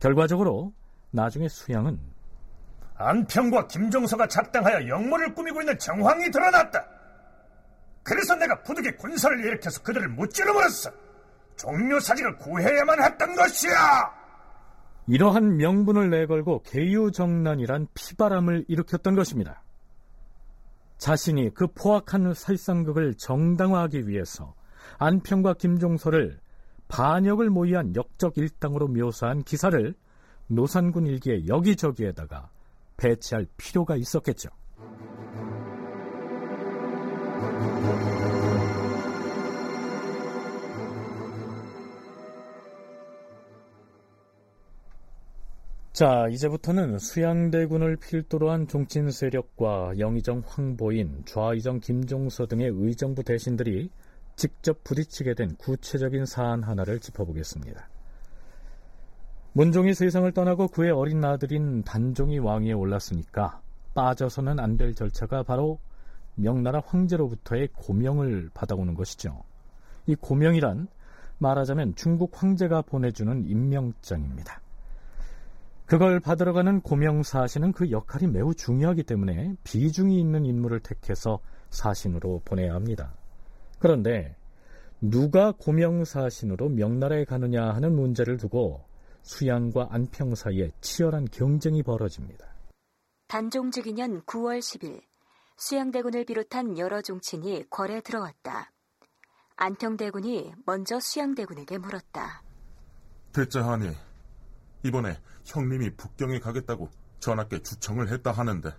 [0.00, 0.72] 결과적으로
[1.10, 1.98] 나중에 수양은
[2.94, 6.86] 안평과 김종서가 작당하여 역모를 꾸미고 있는 정황이 드러났다.
[8.02, 10.90] 그래서 내가 부득이 군사를 일으켜서 그들을 무찌르버렸어.
[11.56, 14.21] 종묘 사직을 구해야만 했던 것이야.
[15.08, 19.62] 이러한 명분을 내걸고 개유정난이란 피바람을 일으켰던 것입니다.
[20.98, 24.54] 자신이 그 포악한 살상극을 정당화하기 위해서
[24.98, 26.38] 안평과 김종서를
[26.86, 29.94] 반역을 모의한 역적 일당으로 묘사한 기사를
[30.46, 32.50] 노산군 일기의 여기저기에다가
[32.96, 34.50] 배치할 필요가 있었겠죠.
[45.92, 53.90] 자, 이제부터는 수양대군을 필두로 한 종친 세력과 영의정 황보인, 좌의정 김종서 등의 의정부 대신들이
[54.34, 57.90] 직접 부딪히게 된 구체적인 사안 하나를 짚어보겠습니다.
[59.52, 63.60] 문종이 세상을 떠나고 그의 어린 아들인 단종이 왕위에 올랐으니까
[63.92, 65.78] 빠져서는 안 될 절차가 바로
[66.36, 69.44] 명나라 황제로부터의 고명을 받아오는 것이죠.
[70.06, 70.88] 이 고명이란
[71.36, 74.61] 말하자면 중국 황제가 보내주는 임명장입니다.
[75.92, 82.40] 그걸 받으러 가는 고명사 신은 그 역할이 매우 중요하기 때문에 비중이 있는 인물을 택해서 사신으로
[82.46, 83.14] 보내야 합니다.
[83.78, 84.34] 그런데
[85.02, 88.82] 누가 고명사 신으로 명나라에 가느냐 하는 문제를 두고
[89.20, 92.46] 수양과 안평 사이에 치열한 경쟁이 벌어집니다.
[93.28, 95.02] 단종직이년 9월 10일
[95.58, 98.72] 수양대군을 비롯한 여러 종친이 궐에 들어왔다.
[99.56, 102.42] 안평대군이 먼저 수양대군에게 물었다.
[103.34, 103.90] 대자하니
[104.84, 106.88] 이번에 형님이 북경에 가겠다고
[107.20, 108.72] 전하께 주청을 했다 하는데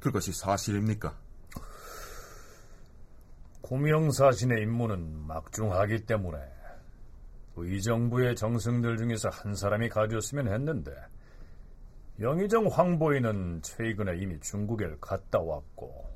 [0.00, 1.16] 그것이 사실입니까?
[3.60, 6.38] 고명사신의 임무는 막중하기 때문에
[7.56, 10.92] 의정부의 정승들 중에서 한 사람이 가졌으면 했는데
[12.20, 16.10] 영의정 황보이는 최근에 이미 중국에 갔다 왔고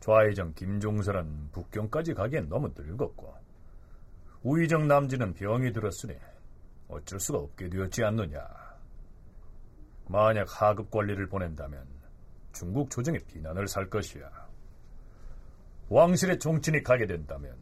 [0.00, 3.34] 좌의정 김종설은 북경까지 가기엔 너무 늙었고
[4.42, 6.16] 우의정 남진은 병이 들었으니
[6.88, 8.61] 어쩔 수가 없게 되었지 않느냐.
[10.12, 11.86] 만약 하급 관리를 보낸다면
[12.52, 14.30] 중국 조정의 비난을 살 것이야.
[15.88, 17.56] 왕실의 종친이 가게 된다면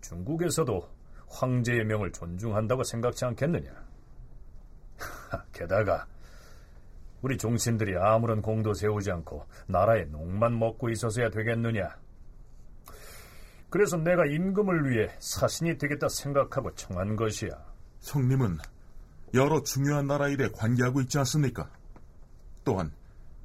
[0.00, 0.88] 중국에서도
[1.28, 3.70] 황제의 명을 존중한다고 생각지 않겠느냐.
[5.52, 6.06] 게다가
[7.22, 11.98] 우리 종신들이 아무런 공도 세우지 않고 나라의 농만 먹고 있어서야 되겠느냐.
[13.68, 17.50] 그래서 내가 임금을 위해 사신이 되겠다 생각하고 청한 것이야.
[17.98, 18.58] 성님은
[19.34, 21.68] 여러 중요한 나라 일에 관계하고 있지 않습니까?
[22.64, 22.92] 또한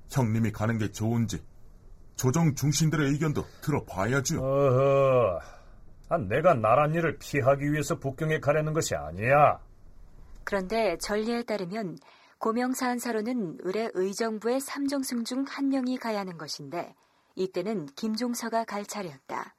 [0.09, 1.43] 형님이 가는 게 좋은지
[2.15, 4.39] 조정 중신들의 의견도 들어봐야죠.
[4.41, 5.39] 어허,
[6.09, 9.59] 아, 내가 나란 일을 피하기 위해서 북경에 가려는 것이 아니야.
[10.43, 11.97] 그런데 전례에 따르면
[12.37, 16.93] 고명사한사로는 의뢰 의정부의 삼정승 중 한 명이 가야 하는 것인데
[17.35, 19.55] 이때는 김종서가 갈 차례였다.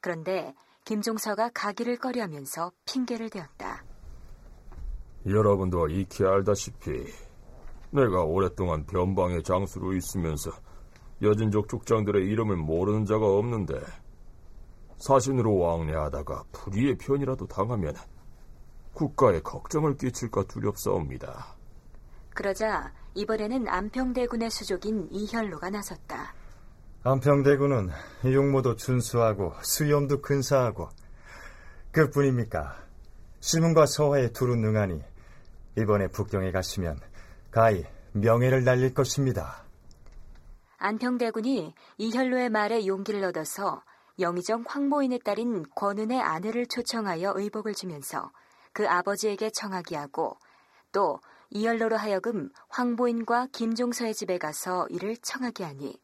[0.00, 3.84] 그런데 김종서가 가기를 꺼려하면서 핑계를 대었다.
[5.26, 6.90] 여러분도 익히 알다시피
[7.90, 10.50] 내가 오랫동안 변방의 장수로 있으면서
[11.22, 13.80] 여진족 족장들의 이름을 모르는 자가 없는데
[14.98, 17.94] 사신으로 왕래하다가 불의의 편이라도 당하면
[18.92, 21.56] 국가에 걱정을 끼칠까 두렵사옵니다.
[22.34, 26.34] 그러자 이번에는 안평대군의 수족인 이현로가 나섰다.
[27.02, 27.90] 안평대군은
[28.24, 30.88] 용모도 준수하고 수염도 근사하고
[31.92, 32.76] 그뿐입니까?
[33.40, 35.00] 시문과 서화에 두루 능하니
[35.78, 36.98] 이번에 북경에 가시면
[37.56, 39.64] 가히 명예를 날릴 것입니다.
[40.76, 43.82] 안평대군이 이현로의 말에 용기를 얻어서
[44.18, 48.30] 영의정 황보인의 딸인 권은의 아내를 초청하여 의복을 주면서
[48.74, 50.36] 그 아버지에게 청하게 하고
[50.92, 55.98] 또 이현로로 하여금 황보인과 김종서의 집에 가서 이를 청하게 하니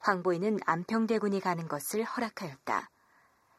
[0.00, 2.90] 황보인은 안평대군이 가는 것을 허락하였다.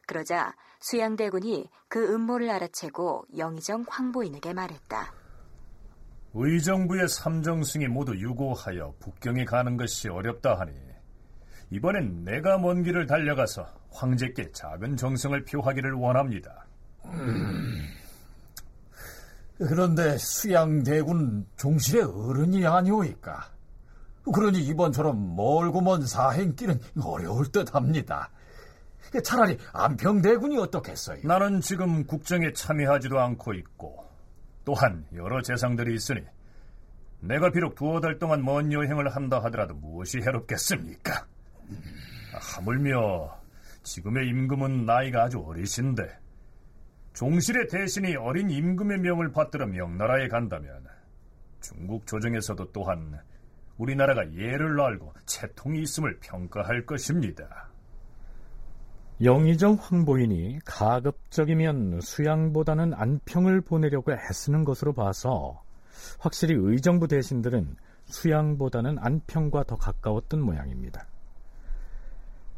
[0.06, 5.17] 그러자 수양대군이 그 음모를 알아채고 영의정 황보인에게 말했다.
[6.34, 10.72] 의정부의 삼정승이 모두 유고하여 북경에 가는 것이 어렵다 하니
[11.70, 16.66] 이번엔 내가 먼 길을 달려가서 황제께 작은 정성을 표하기를 원합니다.
[17.06, 17.82] 음,
[19.58, 23.50] 그런데 수양대군 종실의 어른이 아니오이까.
[24.32, 28.30] 그러니 이번처럼 멀고 먼 사행길은 어려울 듯합니다.
[29.24, 31.20] 차라리 안평대군이 어떻겠어요?
[31.24, 34.07] 나는 지금 국정에 참여하지도 않고 있고
[34.68, 36.20] 또한 여러 재상들이 있으니
[37.20, 41.26] 내가 비록 두어 달 동안 먼 여행을 한다 하더라도 무엇이 해롭겠습니까?
[42.34, 43.34] 하물며
[43.82, 46.06] 지금의 임금은 나이가 아주 어리신데
[47.14, 50.86] 종실의 대신이 어린 임금의 명을 받들어 명나라에 간다면
[51.62, 53.18] 중국 조정에서도 또한
[53.78, 57.67] 우리나라가 예를 알고 채통이 있음을 평가할 것입니다.
[59.22, 65.60] 영의정 황보인이 가급적이면 수양보다는 안평을 보내려고 애쓰는 것으로 봐서
[66.20, 71.06] 확실히 의정부 대신들은 수양보다는 안평과 더 가까웠던 모양입니다.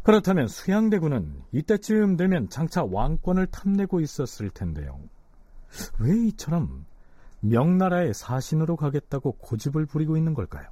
[0.04, 4.98] 그렇다면 수양대군은 이때쯤 되면 장차 왕권을 탐내고 있었을 텐데요.
[5.98, 6.84] 왜 이처럼
[7.40, 10.66] 명나라의 사신으로 가겠다고 고집을 부리고 있는 걸까요?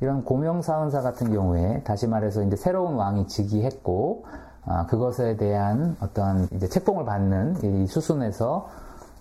[0.00, 4.26] 이런 고명사은사 같은 경우에 다시 말해서 이제 새로운 왕이 즉위했고
[4.64, 8.68] 아, 그것에 대한 어떤 이제 책봉을 받는 이 수순에서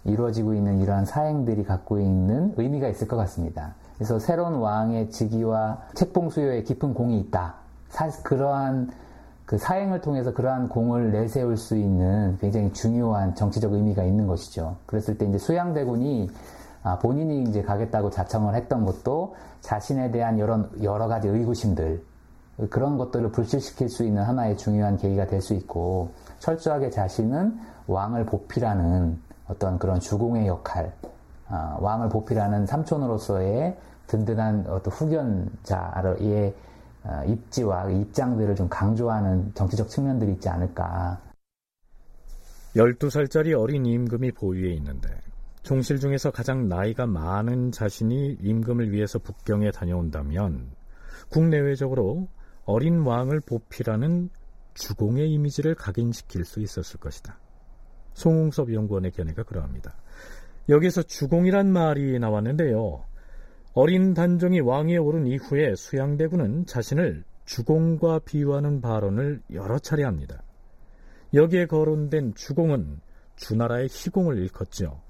[0.04, 3.76] 이루어지고 있는 이러한 사행들이 갖고 있는 의미가 있을 것 같습니다.
[3.96, 7.56] 그래서 새로운 왕의 즉위와 책봉 수요에 깊은 공이 있다.
[7.90, 8.90] 사, 그러한
[9.46, 14.78] 그 사행을 통해서 그러한 공을 내세울 수 있는 굉장히 중요한 정치적 의미가 있는 것이죠.
[14.86, 16.30] 그랬을 때 이제 수양대군이
[16.84, 22.04] 아, 본인이 이제 가겠다고 자청을 했던 것도 자신에 대한 여러, 여러 가지 의구심들,
[22.70, 29.20] 그런 것들을 불실시킬 수 있는 하나의 중요한 계기가 될 수 있고, 철저하게 자신은 왕을 보필하는
[29.48, 30.94] 어떤 그런 주공의 역할,
[31.48, 33.78] 아, 왕을 보필하는 삼촌으로서의
[34.08, 36.54] 든든한 어떤 후견자의
[37.04, 41.20] 아, 입지와 입장들을 좀 강조하는 정치적 측면들이 있지 않을까.
[42.76, 45.10] 12살짜리 어린 임금이 보위에 있는데
[45.64, 50.72] 종실 중에서 가장 나이가 많은 자신이 임금을 위해서 북경에 다녀온다면
[51.30, 52.28] 국내외적으로
[52.72, 54.30] 어린 왕을 보필하는
[54.74, 57.38] 주공의 이미지를 각인시킬 수 있었을 것이다.
[58.14, 59.96] 송웅섭 연구원의 견해가 그러합니다.
[60.70, 63.04] 여기서 주공이란 말이 나왔는데요.
[63.74, 70.42] 어린 단종이 왕위에 오른 이후에 수양대군은 자신을 주공과 비유하는 발언을 여러 차례 합니다.
[71.34, 73.02] 여기에 거론된 주공은
[73.36, 75.02] 주나라의 희공을 일컫죠.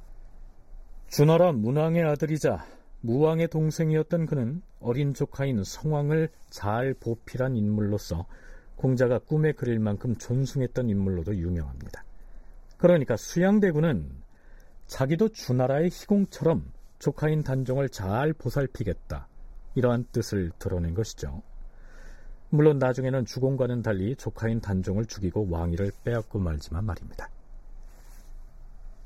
[1.07, 2.65] 주나라 문왕의 아들이자
[3.01, 8.25] 무왕의 동생이었던 그는 어린 조카인 성왕을 잘 보필한 인물로서
[8.75, 12.03] 공자가 꿈에 그릴 만큼 존숭했던 인물로도 유명합니다.
[12.77, 14.09] 그러니까 수양대군은
[14.87, 19.27] 자기도 주나라의 희공처럼 조카인 단종을 잘 보살피겠다.
[19.75, 21.41] 이러한 뜻을 드러낸 것이죠.
[22.49, 27.29] 물론 나중에는 주공과는 달리 조카인 단종을 죽이고 왕위를 빼앗고 말지만 말입니다.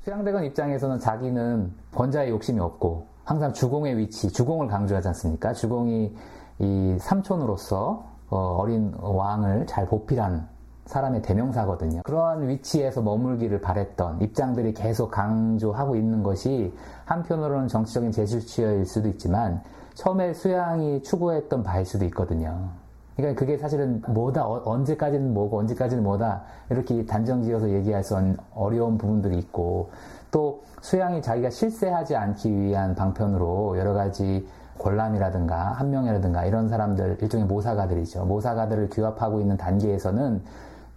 [0.06, 5.52] 수양대군 입장에서는 자기는 권자의 욕심이 없고 항상 주공의 위치, 주공을 강조하지 않습니까?
[5.52, 6.14] 주공이
[6.60, 10.46] 이 삼촌으로서 어, 린 왕을 잘 보필한
[10.84, 12.02] 사람의 대명사거든요.
[12.04, 16.72] 그러한 위치에서 머물기를 바랬던 입장들이 계속 강조하고 있는 것이
[17.06, 19.60] 한편으로는 정치적인 제출치여일 수도 있지만
[19.94, 22.70] 처음에 수양이 추구했던 바일 수도 있거든요.
[23.16, 28.98] 그러니까 그게 사실은 뭐다 어, 언제까지는 뭐고 언제까지는 뭐다 이렇게 단정지어서 얘기할 수 없는 어려운
[28.98, 29.90] 부분들이 있고
[30.30, 34.46] 또 수양이 자기가 실세하지 않기 위한 방편으로 여러 가지
[34.78, 38.26] 권람이라든가 한명이라든가 이런 사람들 일종의 모사가들이죠.
[38.26, 40.42] 모사가들을 규합하고 있는 단계에서는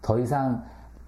[0.01, 0.63] 더 이상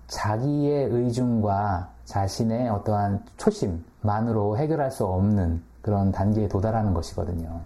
[0.08, 7.62] 자기의 의중과 자신의 어떠한 초심만으로 해결할 수 없는 그런 단계에 도달하는 것이거든요.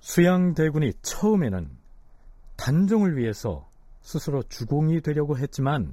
[0.00, 1.81] 수양대군이 처음에는
[2.62, 3.68] 단종을 위해서
[4.02, 5.92] 스스로 주공이 되려고 했지만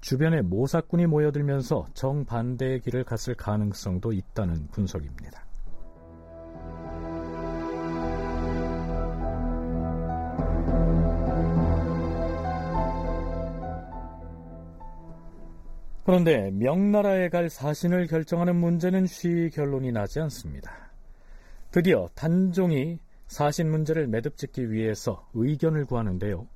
[0.00, 5.44] 주변에 모사꾼이 모여들면서 정반대의 길을 갔을 가능성도 있다는 분석입니다.
[16.06, 20.72] 그런데 명나라에 갈 사신을 결정하는 문제는 쉬 결론이 나지 않습니다.
[21.70, 22.98] 드디어 단종이
[23.32, 26.46] 사신 문제를 매듭짓기 위해서 의견을 구하는데요.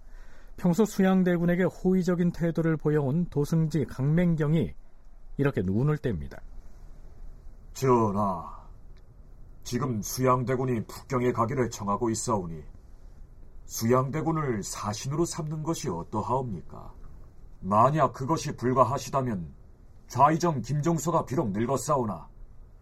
[0.58, 4.74] 평소 수양대군에게 호의적인 태도를 보여온 도승지 강맹경이
[5.38, 6.38] 이렇게 눈을 뗍니다.
[7.72, 8.68] 전하,
[9.64, 12.62] 지금 수양대군이 북경에 가기를 청하고 있사오니
[13.64, 16.92] 수양대군을 사신으로 삼는 것이 어떠하옵니까?
[17.60, 19.50] 만약 그것이 불가하시다면
[20.08, 22.28] 좌이정 김종서가 비록 늙었사오나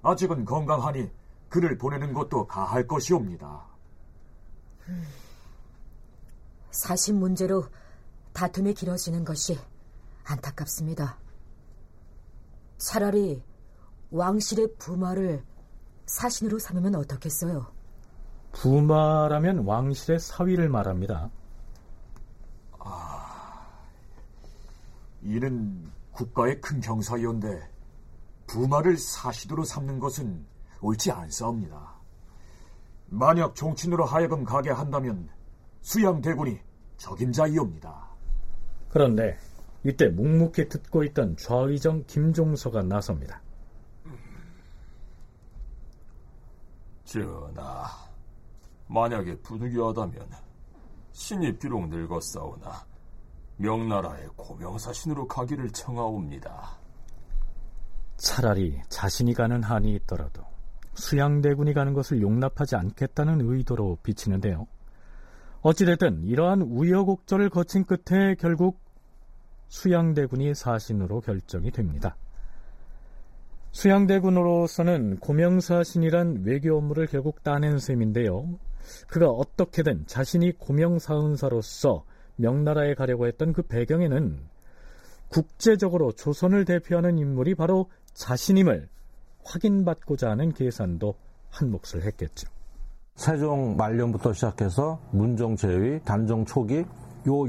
[0.03, 1.13] 아직은 건강하니
[1.49, 3.74] 그를 보내는 것도 가할 것이옵니다.
[6.71, 7.67] 사신 문제로
[8.33, 9.59] 다툼이 길어지는 것이
[10.25, 11.19] 안타깝습니다.
[12.79, 13.43] 차라리
[14.11, 15.45] 왕실의 부마를
[16.07, 17.67] 사신으로 삼으면 어떻겠어요?
[18.53, 21.31] 부마라면 왕실의 사위를 말합니다.
[22.79, 23.67] 아,
[25.23, 27.71] 이는 국가의 큰 경사이온데
[28.47, 30.47] 부마를 사시도로 삼는 것은
[30.81, 31.94] 옳지 않사옵니다.
[33.15, 35.29] 만약 종친으로 하여금 가게 한다면
[35.83, 36.59] 수양대군이
[36.97, 38.09] 적임자이옵니다.
[38.91, 39.39] 그런데
[39.85, 43.41] 이때 묵묵히 듣고 있던 좌의정 김종서가 나섭니다.
[47.05, 47.87] 전하,
[48.89, 50.29] 만약에 분귀하다면
[51.13, 52.85] 신이 비록 늙었사오나
[53.59, 56.79] 명나라의 고명사신으로 가기를 청하옵니다.
[58.17, 60.54] 차라리 자신이 가는 한이 있더라도
[60.95, 64.67] 수양대군이 가는 것을 용납하지 않겠다는 의도로 비치는데요.
[65.63, 68.81] 어찌됐든 이러한 우여곡절을 거친 끝에 결국
[69.69, 72.17] 수양대군이 사신으로 결정이 됩니다.
[73.73, 78.59] 수양대군으로서는 고명사신이란 외교 업무를 결국 따낸 셈인데요.
[79.09, 82.05] 그가 어떻게든 자신이 고명사은사로서
[82.37, 84.39] 명나라에 가려고 했던 그 배경에는
[85.29, 88.89] 국제적으로 조선을 대표하는 인물이 바로 자신임을
[89.45, 91.15] 확인받고자 하는 계산도
[91.51, 92.49] 한 몫을 했겠죠.
[93.15, 96.85] 세종 말년부터 시작해서 문종 제위, 단종 초기
[97.27, 97.47] 요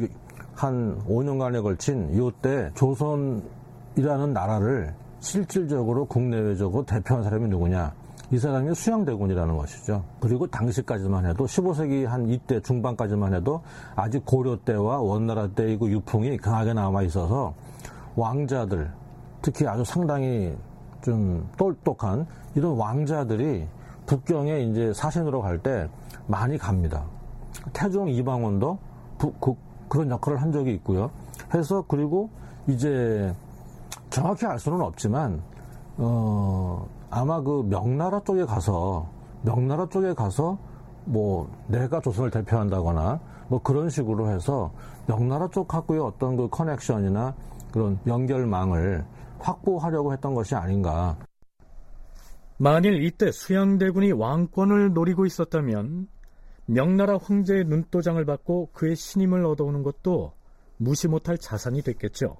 [0.55, 7.93] 한 5년간에 걸친 요때 조선이라는 나라를 실질적으로 국내외적으로 대표한 사람이 누구냐?
[8.31, 10.03] 이 사람이 수양대군이라는 것이죠.
[10.19, 13.61] 그리고 당시까지만 해도 15세기 한 이때 중반까지만 해도
[13.95, 17.53] 아직 고려 때와 원나라 그 유풍이 강하게 남아 있어서
[18.15, 18.91] 왕자들
[19.41, 20.55] 특히 아주 상당히
[21.05, 22.25] 좀 똑똑한
[22.55, 23.67] 이런 왕자들이
[24.07, 25.87] 북경에 이제 사신으로 갈 때
[26.25, 27.05] 많이 갑니다.
[27.73, 28.79] 태종 이방원도
[29.19, 29.53] 부, 그,
[29.87, 31.11] 그런 역할을 한 적이 있고요.
[31.53, 32.31] 해서 그리고
[32.67, 33.33] 이제
[34.09, 35.41] 정확히 알 수는 없지만
[35.97, 39.07] 어, 아마 그 명나라 쪽에 가서
[39.43, 40.57] 명나라 쪽에 가서
[41.05, 44.71] 뭐 내가 조선을 대표한다거나 뭐 그런 식으로 해서
[45.05, 47.35] 명나라 쪽하고의 어떤 그 커넥션이나
[47.71, 49.05] 그런 연결망을
[49.39, 51.17] 확보하려고 했던 것이 아닌가.
[52.57, 56.07] 만일 이때 수양대군이 왕권을 노리고 있었다면
[56.67, 60.33] 명나라 황제의 눈도장을 받고 그의 신임을 얻어오는 것도
[60.77, 62.37] 무시 못할 자산이 됐겠죠.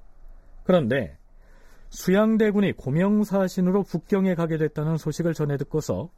[0.63, 1.17] 그런데
[1.89, 6.09] 수양대군이 고명사신으로 북경에 가게 됐다는 소식을 전해 듣고서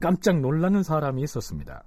[0.00, 1.84] 깜짝 놀라는 사람이 있었습니다.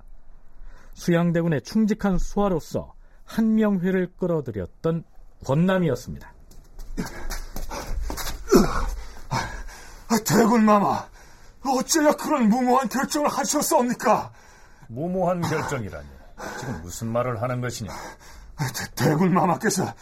[0.94, 2.94] 수양대군의 충직한 수하로서
[3.26, 5.04] 한명회를 끌어들였던
[5.46, 6.34] 권남이었습니다.
[10.26, 11.08] 대군마마,
[11.66, 14.32] 어째야 그런 무모한 결정을 하셨사옵니까?
[14.88, 16.08] 무모한 결정이라니.
[16.60, 17.92] 지금 무슨 말을 하는 것이냐?
[18.96, 19.94] 대, 군마마께서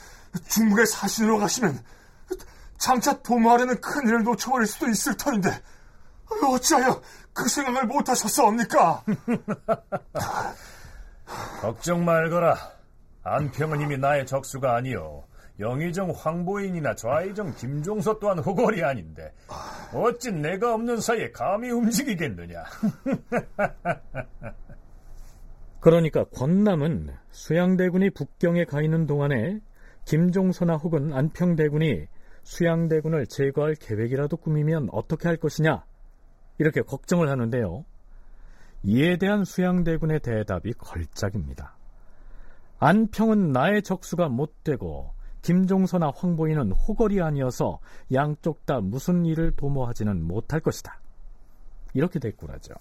[0.49, 1.83] 중국에 사신으로 가시면
[2.77, 5.61] 장차 도마하려는 큰일을 놓쳐버릴 수도 있을 터인데
[6.43, 7.01] 어찌하여
[7.33, 9.03] 그 생각을 못하셨사옵니까?
[11.61, 12.57] 걱정 말거라.
[13.23, 15.23] 안평은 이미 나의 적수가 아니오.
[15.59, 19.31] 영의정 황보인이나 좌의정 김종서 또한 호걸이 아닌데
[19.93, 22.63] 어찌 내가 없는 사이에 감히 움직이겠느냐.
[25.79, 29.59] 그러니까 권남은 수양대군이 북경에 가 있는 동안에
[30.05, 32.07] 김종서나 혹은 안평대군이
[32.43, 35.83] 수양대군을 제거할 계획이라도 꾸미면 어떻게 할 것이냐
[36.57, 37.85] 이렇게 걱정을 하는데요.
[38.83, 41.77] 이에 대한 수양대군의 대답이 걸작입니다.
[42.79, 47.79] 안평은 나의 적수가 못되고 김종서나 황보인은 호걸이 아니어서
[48.11, 50.99] 양쪽 다 무슨 일을 도모하지는 못할 것이다.
[51.93, 52.73] 이렇게 대꾸하죠.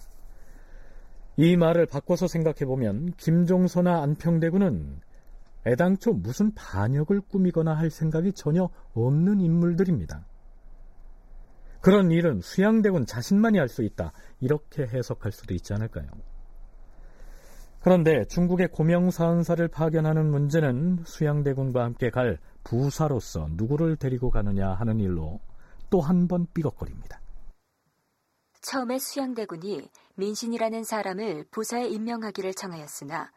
[1.37, 5.01] 이 말을 바꿔서 생각해보면 김종서나 안평대군은
[5.65, 10.25] 애당초 무슨 반역을 꾸미거나 할 생각이 전혀 없는 인물들입니다.
[11.81, 14.13] 그런 일은 수양대군 자신만이 할 수 있다.
[14.39, 16.07] 이렇게 해석할 수도 있지 않을까요?
[17.81, 25.39] 그런데 중국의 고명사은사를 파견하는 문제는 수양대군과 함께 갈 부사로서 누구를 데리고 가느냐 하는 일로
[25.89, 27.21] 또 한 번 삐걱거립니다.
[28.61, 33.31] 처음에 수양대군이 민신이라는 사람을 부사에 임명하기를 청하였으나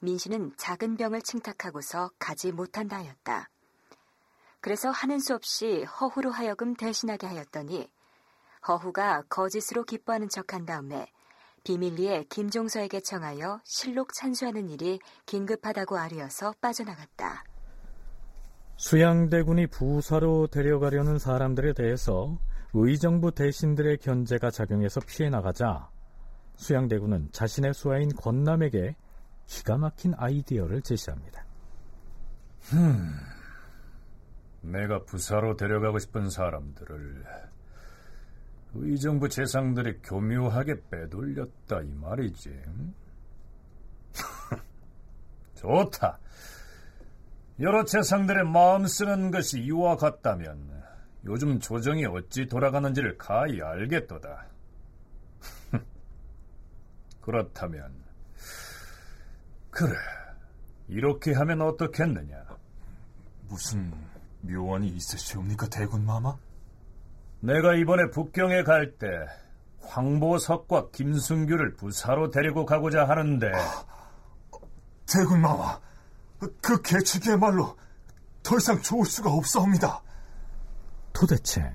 [0.00, 3.48] 민신은 작은 병을 칭탁하고서 가지 못한다 하였다.
[4.60, 7.88] 그래서 하는 수 없이 허후로 하여금 대신하게 하였더니
[8.66, 11.06] 허후가 거짓으로 기뻐하는 척한 다음에
[11.64, 17.44] 비밀리에 김종서에게 청하여 실록 찬수하는 일이 긴급하다고 아뢰어서 빠져나갔다.
[18.82, 22.36] 수양대군이 부사로 데려가려는 사람들에 대해서
[22.74, 25.88] 의정부 대신들의 견제가 작용해서 피해 나가자
[26.56, 28.96] 수양대군은 자신의 수하인 권남에게
[29.46, 31.46] 기가 막힌 아이디어를 제시합니다.
[32.62, 33.08] 흠,
[34.62, 37.24] 내가 부사로 데려가고 싶은 사람들을
[38.74, 42.62] 의정부 재상들이 교묘하게 빼돌렸다 이 말이지.
[45.54, 46.18] 좋다.
[47.62, 50.82] 여러 재상들의 마음 쓰는 것이 이와 같다면
[51.24, 54.46] 요즘 조정이 어찌 돌아가는지를 가히 알겠도다.
[57.22, 57.94] 그렇다면
[59.70, 59.94] 그래
[60.88, 62.44] 이렇게 하면 어떻겠느냐?
[63.48, 63.92] 무슨
[64.40, 66.36] 묘안이 있으시옵니까 대군 마마?
[67.40, 69.08] 내가 이번에 북경에 갈 때
[69.82, 73.52] 황보석과 김순규를 부사로 데리고 가고자 하는데
[75.06, 75.80] 대군 마마
[76.60, 77.76] 그 계책이야말로
[78.42, 80.02] 더 이상 좋을 수가 없사옵니다.
[81.12, 81.72] 도대체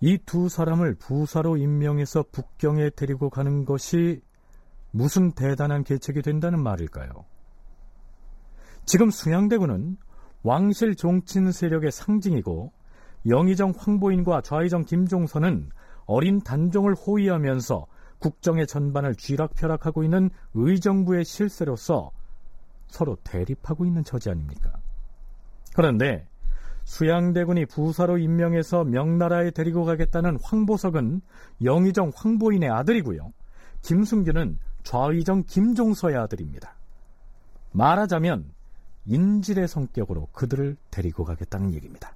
[0.00, 4.20] 이 두 사람을 부사로 임명해서 북경에 데리고 가는 것이
[4.90, 7.24] 무슨 대단한 계책이 된다는 말일까요?
[8.84, 9.96] 지금 수양대군은
[10.42, 12.72] 왕실 종친 세력의 상징이고
[13.26, 15.70] 영의정 황보인과 좌의정 김종선은
[16.06, 17.86] 어린 단종을 호위하면서
[18.18, 22.10] 국정의 전반을 쥐락펴락하고 있는 의정부의 실세로서
[22.92, 24.70] 서로 대립하고 있는 처지 아닙니까?
[25.74, 26.28] 그런데
[26.84, 31.22] 수양대군이 부사로 임명해서 명나라에 데리고 가겠다는 황보석은
[31.64, 33.32] 영의정 황보인의 아들이고요.
[33.80, 36.74] 김순규는 좌의정 김종서의 아들입니다.
[37.72, 38.44] 말하자면
[39.06, 42.14] 인질의 성격으로 그들을 데리고 가겠다는 얘기입니다.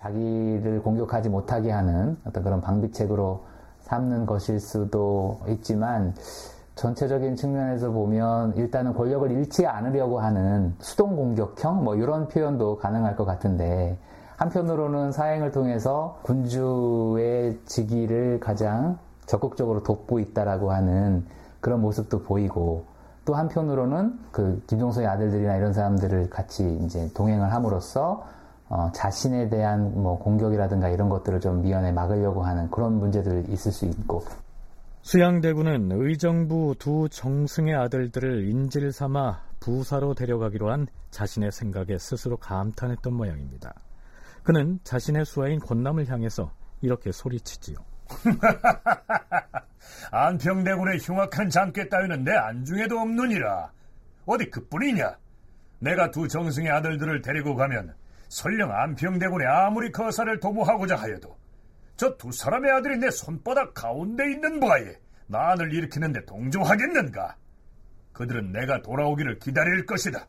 [0.00, 3.46] 자기를 공격하지 못하게 하는 어떤 그런 방비책으로
[3.80, 6.14] 삼는 것일 수도 있지만
[6.74, 11.84] 전체적인 측면에서 보면 일단은 권력을 잃지 않으려고 하는 수동 공격형?
[11.84, 13.96] 뭐 이런 표현도 가능할 것 같은데
[14.36, 21.24] 한편으로는 사행을 통해서 군주의 직위를 가장 적극적으로 돕고 있다라고 하는
[21.60, 22.84] 그런 모습도 보이고
[23.24, 28.24] 또 한편으로는 그 김종서의 아들들이나 이런 사람들을 같이 이제 동행을 함으로써
[28.68, 33.86] 어, 자신에 대한 뭐 공격이라든가 이런 것들을 좀 미연에 막으려고 하는 그런 문제들이 있을 수
[33.86, 34.24] 있고
[35.04, 43.74] 수양대군은 의정부 두 정승의 아들들을 인질 삼아 부사로 데려가기로 한 자신의 생각에 스스로 감탄했던 모양입니다.
[44.42, 46.50] 그는 자신의 수하인 권남을 향해서
[46.80, 47.76] 이렇게 소리치지요.
[50.10, 53.72] 안평대군의 흉악한 장깨 따위는 내 안중에도 없느니라.
[54.24, 55.18] 어디 그뿐이냐?
[55.80, 57.94] 내가 두 정승의 아들들을 데리고 가면
[58.30, 61.36] 설령 안평대군의 아무리 거사를 도모하고자 하여도
[61.96, 67.36] 저 두 사람의 아들이 내 손바닥 가운데 있는 바에 난을 일으키는데 동조하겠는가?
[68.12, 70.26] 그들은 내가 돌아오기를 기다릴 것이다.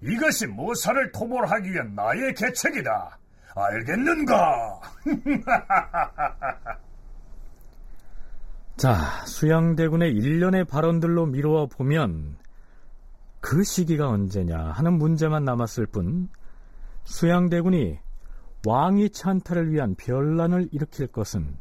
[0.00, 3.18] 이것이 모사를 토벌하기 위한 나의 계책이다.
[3.54, 4.80] 알겠는가?
[8.76, 12.36] 자, 수양대군의 일련의 발언들로 미루어 보면
[13.40, 16.28] 그 시기가 언제냐 하는 문제만 남았을 뿐
[17.04, 17.98] 수양대군이
[18.66, 21.56] 왕위 찬탈을 위한 변란을 일으킬 것은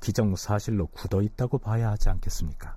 [0.00, 2.76] 기정사실로 굳어 있다고 봐야 하지 않겠습니까?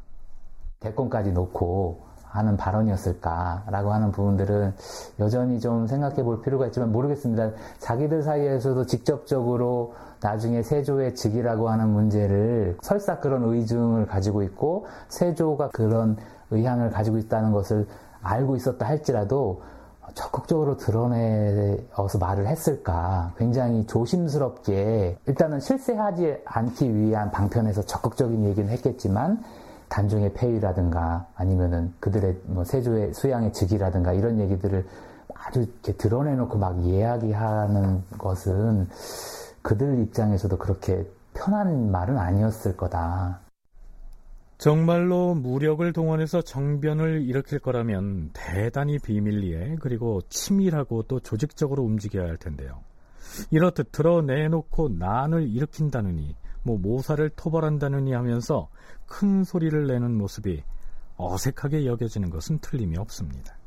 [0.79, 4.73] 대권까지 놓고 하는 발언이었을까라고 하는 부분들은
[5.19, 7.51] 여전히 좀 생각해 볼 필요가 있지만 모르겠습니다.
[7.79, 16.17] 자기들 사이에서도 직접적으로 나중에 세조의 직이라고 하는 문제를 설사 그런 의중을 가지고 있고 세조가 그런
[16.51, 17.87] 의향을 가지고 있다는 것을
[18.21, 19.61] 알고 있었다 할지라도
[20.15, 29.43] 적극적으로 드러내어서 말을 했을까 굉장히 조심스럽게 일단은 실세하지 않기 위한 방편에서 적극적인 얘기는 했겠지만
[29.89, 34.85] 단종의 폐위라든가 아니면은 그들의 뭐 세조의 수양의 즉위라든가 이런 얘기들을
[35.33, 38.87] 아주 이렇게 드러내놓고 막 이야기하는 것은
[39.61, 43.44] 그들 입장에서도 그렇게 편한 말은 아니었을 거다.
[44.57, 52.81] 정말로 무력을 동원해서 정변을 일으킬 거라면 대단히 비밀리에 그리고 치밀하고 또 조직적으로 움직여야 할 텐데요.
[53.51, 58.69] 이렇듯 드러내놓고 난을 일으킨다느니 뭐 모사를 토벌한다느니 하면서
[59.05, 60.63] 큰 소리를 내는 모습이
[61.17, 63.57] 어색하게 여겨지는 것은 틀림이 없습니다.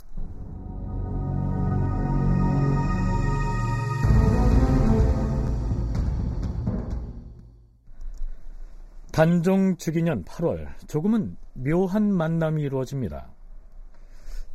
[9.19, 13.33] 단종 즉위년 8월 조금은 묘한 만남이 이루어집니다.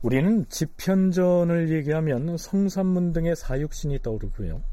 [0.01, 4.63] 우리는 집현전을 얘기하면 성산문 등의 사육신이 떠오르고요.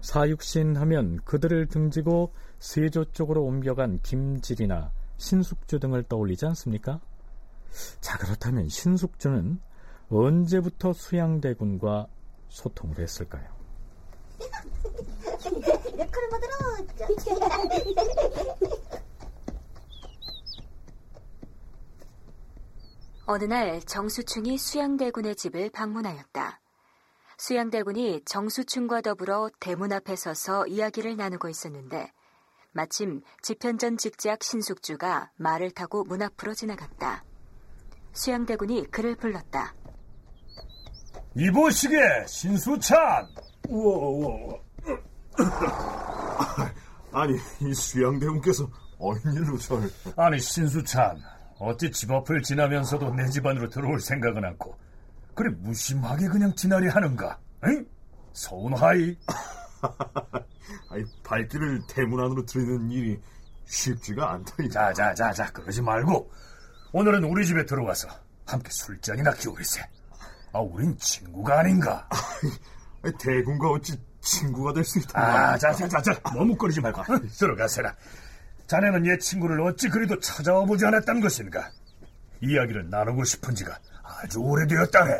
[0.00, 7.00] 사육신 하면 그들을 등지고 세조 쪽으로 옮겨간 김질이나 신숙주 등을 떠올리지 않습니까?
[8.00, 9.60] 자 그렇다면 신숙주는
[10.10, 12.08] 언제부터 수양대군과
[12.48, 13.46] 소통을 했을까요?
[23.28, 26.60] 어느 날 정수충이 수양대군의 집을 방문하였다.
[27.38, 32.12] 수양대군이 정수충과 더불어 대문 앞에 서서 이야기를 나누고 있었는데
[32.70, 37.24] 마침 집현전 직작 신숙주가 말을 타고 문 앞으로 지나갔다.
[38.12, 39.74] 수양대군이 그를 불렀다.
[41.34, 43.26] 이보시게 신수찬.
[43.68, 44.58] 우와 우와.
[47.12, 49.90] 아니 이 수양대군께서 어인 일로 절.
[50.16, 54.76] 아니 신수찬 어찌 집 앞을 지나면서도 내 집 안으로 들어올 생각은 않고
[55.34, 57.38] 그래 무심하게 그냥 지나려 하는가?
[57.64, 57.86] 응?
[58.32, 59.16] 서운하이.
[60.90, 63.20] 아니, 발길을 대문 안으로 들이는 일이
[63.66, 64.54] 쉽지가 않다.
[64.70, 66.30] 자자자자 그러지 말고
[66.92, 68.08] 오늘은 우리 집에 들어와서
[68.46, 69.82] 함께 술잔이나 키우겠세.
[70.52, 72.08] 아 우린 친구가 아닌가?
[73.18, 75.20] 대군과 어찌 친구가 될 수 있다.
[75.20, 77.02] 아 자자자자 머뭇거리지 말고
[77.38, 77.94] 들어가세라.
[78.66, 81.70] 자네는 얘 친구를 어찌 그리도 찾아와 보지 않았단 것인가?
[82.42, 85.12] 이야기를 나누고 싶은 지가 아주 오래되었다 해.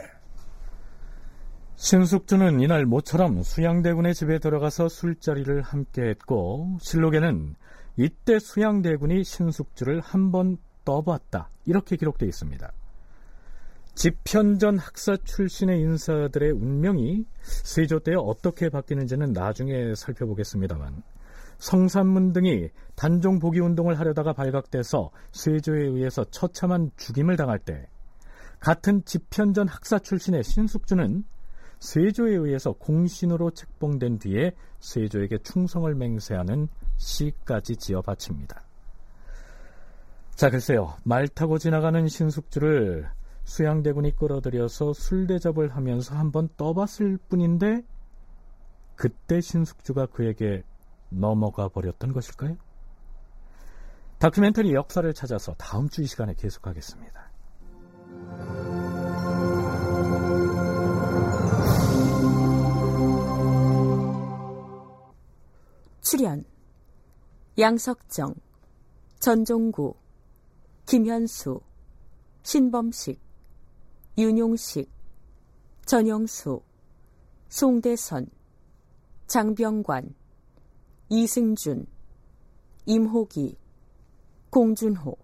[1.76, 7.55] 신숙주는 이날 모처럼 수양대군의 집에 들어가서 술자리를 함께했고 실록에는
[7.97, 12.72] 이때 수양대군이 신숙주를 한 번 떠봤다 이렇게 기록되어 있습니다.
[13.94, 21.03] 집현전 학사 출신의 인사들의 운명이 세조 때 어떻게 바뀌는지는 나중에 살펴보겠습니다만
[21.59, 27.88] 성산문 등이 단종 복위 운동을 하려다가 발각돼서 세조에 의해서 처참한 죽임을 당할 때
[28.59, 31.24] 같은 집현전 학사 출신의 신숙주는
[31.78, 38.62] 세조에 의해서 공신으로 책봉된 뒤에 세조에게 충성을 맹세하는 시까지 지어 바칩니다.
[40.34, 40.94] 자, 글쎄요.
[41.05, 43.09] 말 타고 지나가는 신숙주를
[43.44, 47.82] 수양대군이 끌어들여서 술 대접을 하면서 한번 떠봤을 뿐인데
[48.97, 50.62] 그때 신숙주가 그에게
[51.11, 52.57] 넘어가 버렸던 것일까요?
[54.26, 57.30] 다큐멘터리 역사를 찾아서 다음 주 이 시간에 계속하겠습니다.
[66.02, 66.44] 출연
[67.56, 68.34] 양석정,
[69.20, 69.94] 전종구,
[70.86, 71.60] 김현수,
[72.42, 73.20] 신범식,
[74.18, 74.90] 윤용식,
[75.84, 76.62] 전영수,
[77.48, 78.26] 송대선,
[79.28, 80.16] 장병관,
[81.10, 81.86] 이승준,
[82.86, 83.56] 임호기,
[84.57, 85.14] 공준호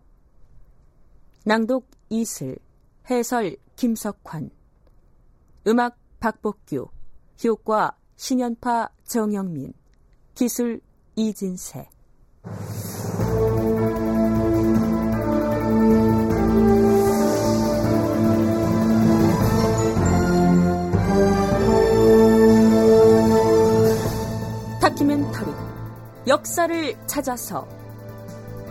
[1.46, 2.58] 낭독 이슬,
[3.08, 4.50] 해설 김석환
[5.66, 6.90] 음악 박복규,
[7.42, 9.72] 효과 신연파 정영민,
[10.34, 10.82] 기술
[11.16, 11.88] 이진세.
[24.78, 25.50] 다큐멘터리
[26.26, 27.81] 역사를 찾아서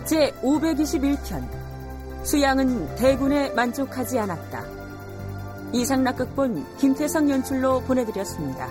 [0.04, 1.48] 제 521편
[2.24, 4.64] 수양은 대군에 만족하지 않았다.
[5.72, 8.68] 이상락극본 김태성 연출로 보내드렸습니다.